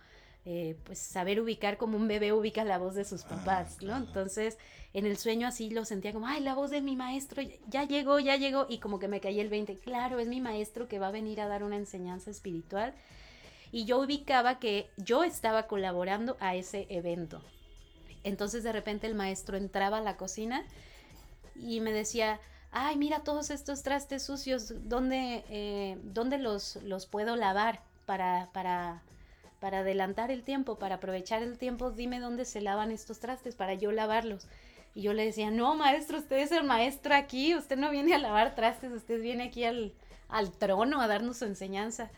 [0.47, 3.97] eh, pues saber ubicar como un bebé ubica la voz de sus ah, papás, ¿no?
[3.97, 4.59] Entonces,
[4.93, 8.19] en el sueño así lo sentía como, ay, la voz de mi maestro, ya llegó,
[8.19, 11.07] ya llegó, y como que me caí el 20, claro, es mi maestro que va
[11.07, 12.93] a venir a dar una enseñanza espiritual.
[13.71, 17.41] Y yo ubicaba que yo estaba colaborando a ese evento.
[18.23, 20.63] Entonces de repente el maestro entraba a la cocina
[21.55, 22.39] y me decía,
[22.71, 29.01] ay, mira todos estos trastes sucios, ¿dónde, eh, ¿dónde los, los puedo lavar para, para
[29.65, 33.73] para adelantar el tiempo, para aprovechar el tiempo, dime dónde se lavan estos trastes para
[33.73, 34.45] yo lavarlos.
[34.93, 38.19] Y yo le decía, no, maestro, usted es el maestro aquí, usted no viene a
[38.19, 39.91] lavar trastes, usted viene aquí al,
[40.29, 42.11] al trono a darnos su enseñanza.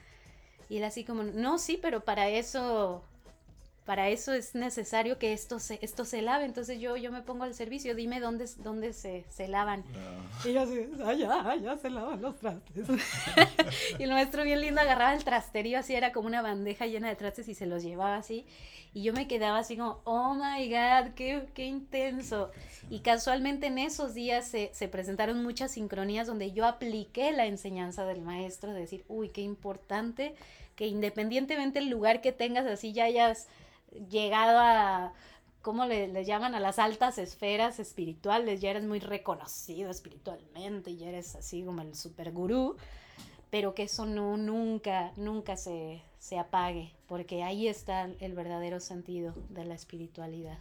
[0.70, 3.02] Y él así como, no, sí, pero para eso
[3.88, 6.44] para eso es necesario que esto se, esto se lave.
[6.44, 9.86] Entonces yo, yo me pongo al servicio, dime dónde, dónde se, se lavan.
[10.44, 12.86] Y yo así, allá, allá se lavan los trastes.
[14.00, 17.16] y el maestro bien lindo agarraba el trasterío así, era como una bandeja llena de
[17.16, 18.46] trastes y se los llevaba así.
[18.94, 22.52] Y yo me quedaba así como, oh my God, qué, qué intenso.
[22.90, 28.06] Y casualmente en esos días se, se presentaron muchas sincronías donde yo apliqué la enseñanza
[28.06, 30.36] del maestro de decir, uy, qué importante
[30.76, 33.48] que independientemente el lugar que tengas, así ya hayas
[34.10, 35.14] llegado a,
[35.62, 36.56] ¿cómo le, llaman?
[36.56, 41.96] A las altas esferas espirituales, ya eres muy reconocido espiritualmente, ya eres así como el
[41.96, 42.78] super gurú,
[43.50, 49.34] pero que eso no, nunca, nunca se, se apague, porque ahí está el verdadero sentido
[49.50, 50.58] de la espiritualidad.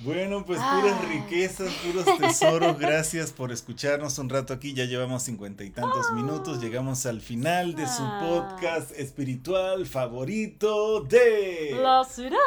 [0.00, 2.78] Bueno, pues puras riquezas, puros tesoros.
[2.78, 4.72] Gracias por escucharnos un rato aquí.
[4.72, 6.60] Ya llevamos cincuenta y tantos minutos.
[6.60, 8.20] Llegamos al final de su ah.
[8.22, 12.38] podcast espiritual favorito de La Sirena.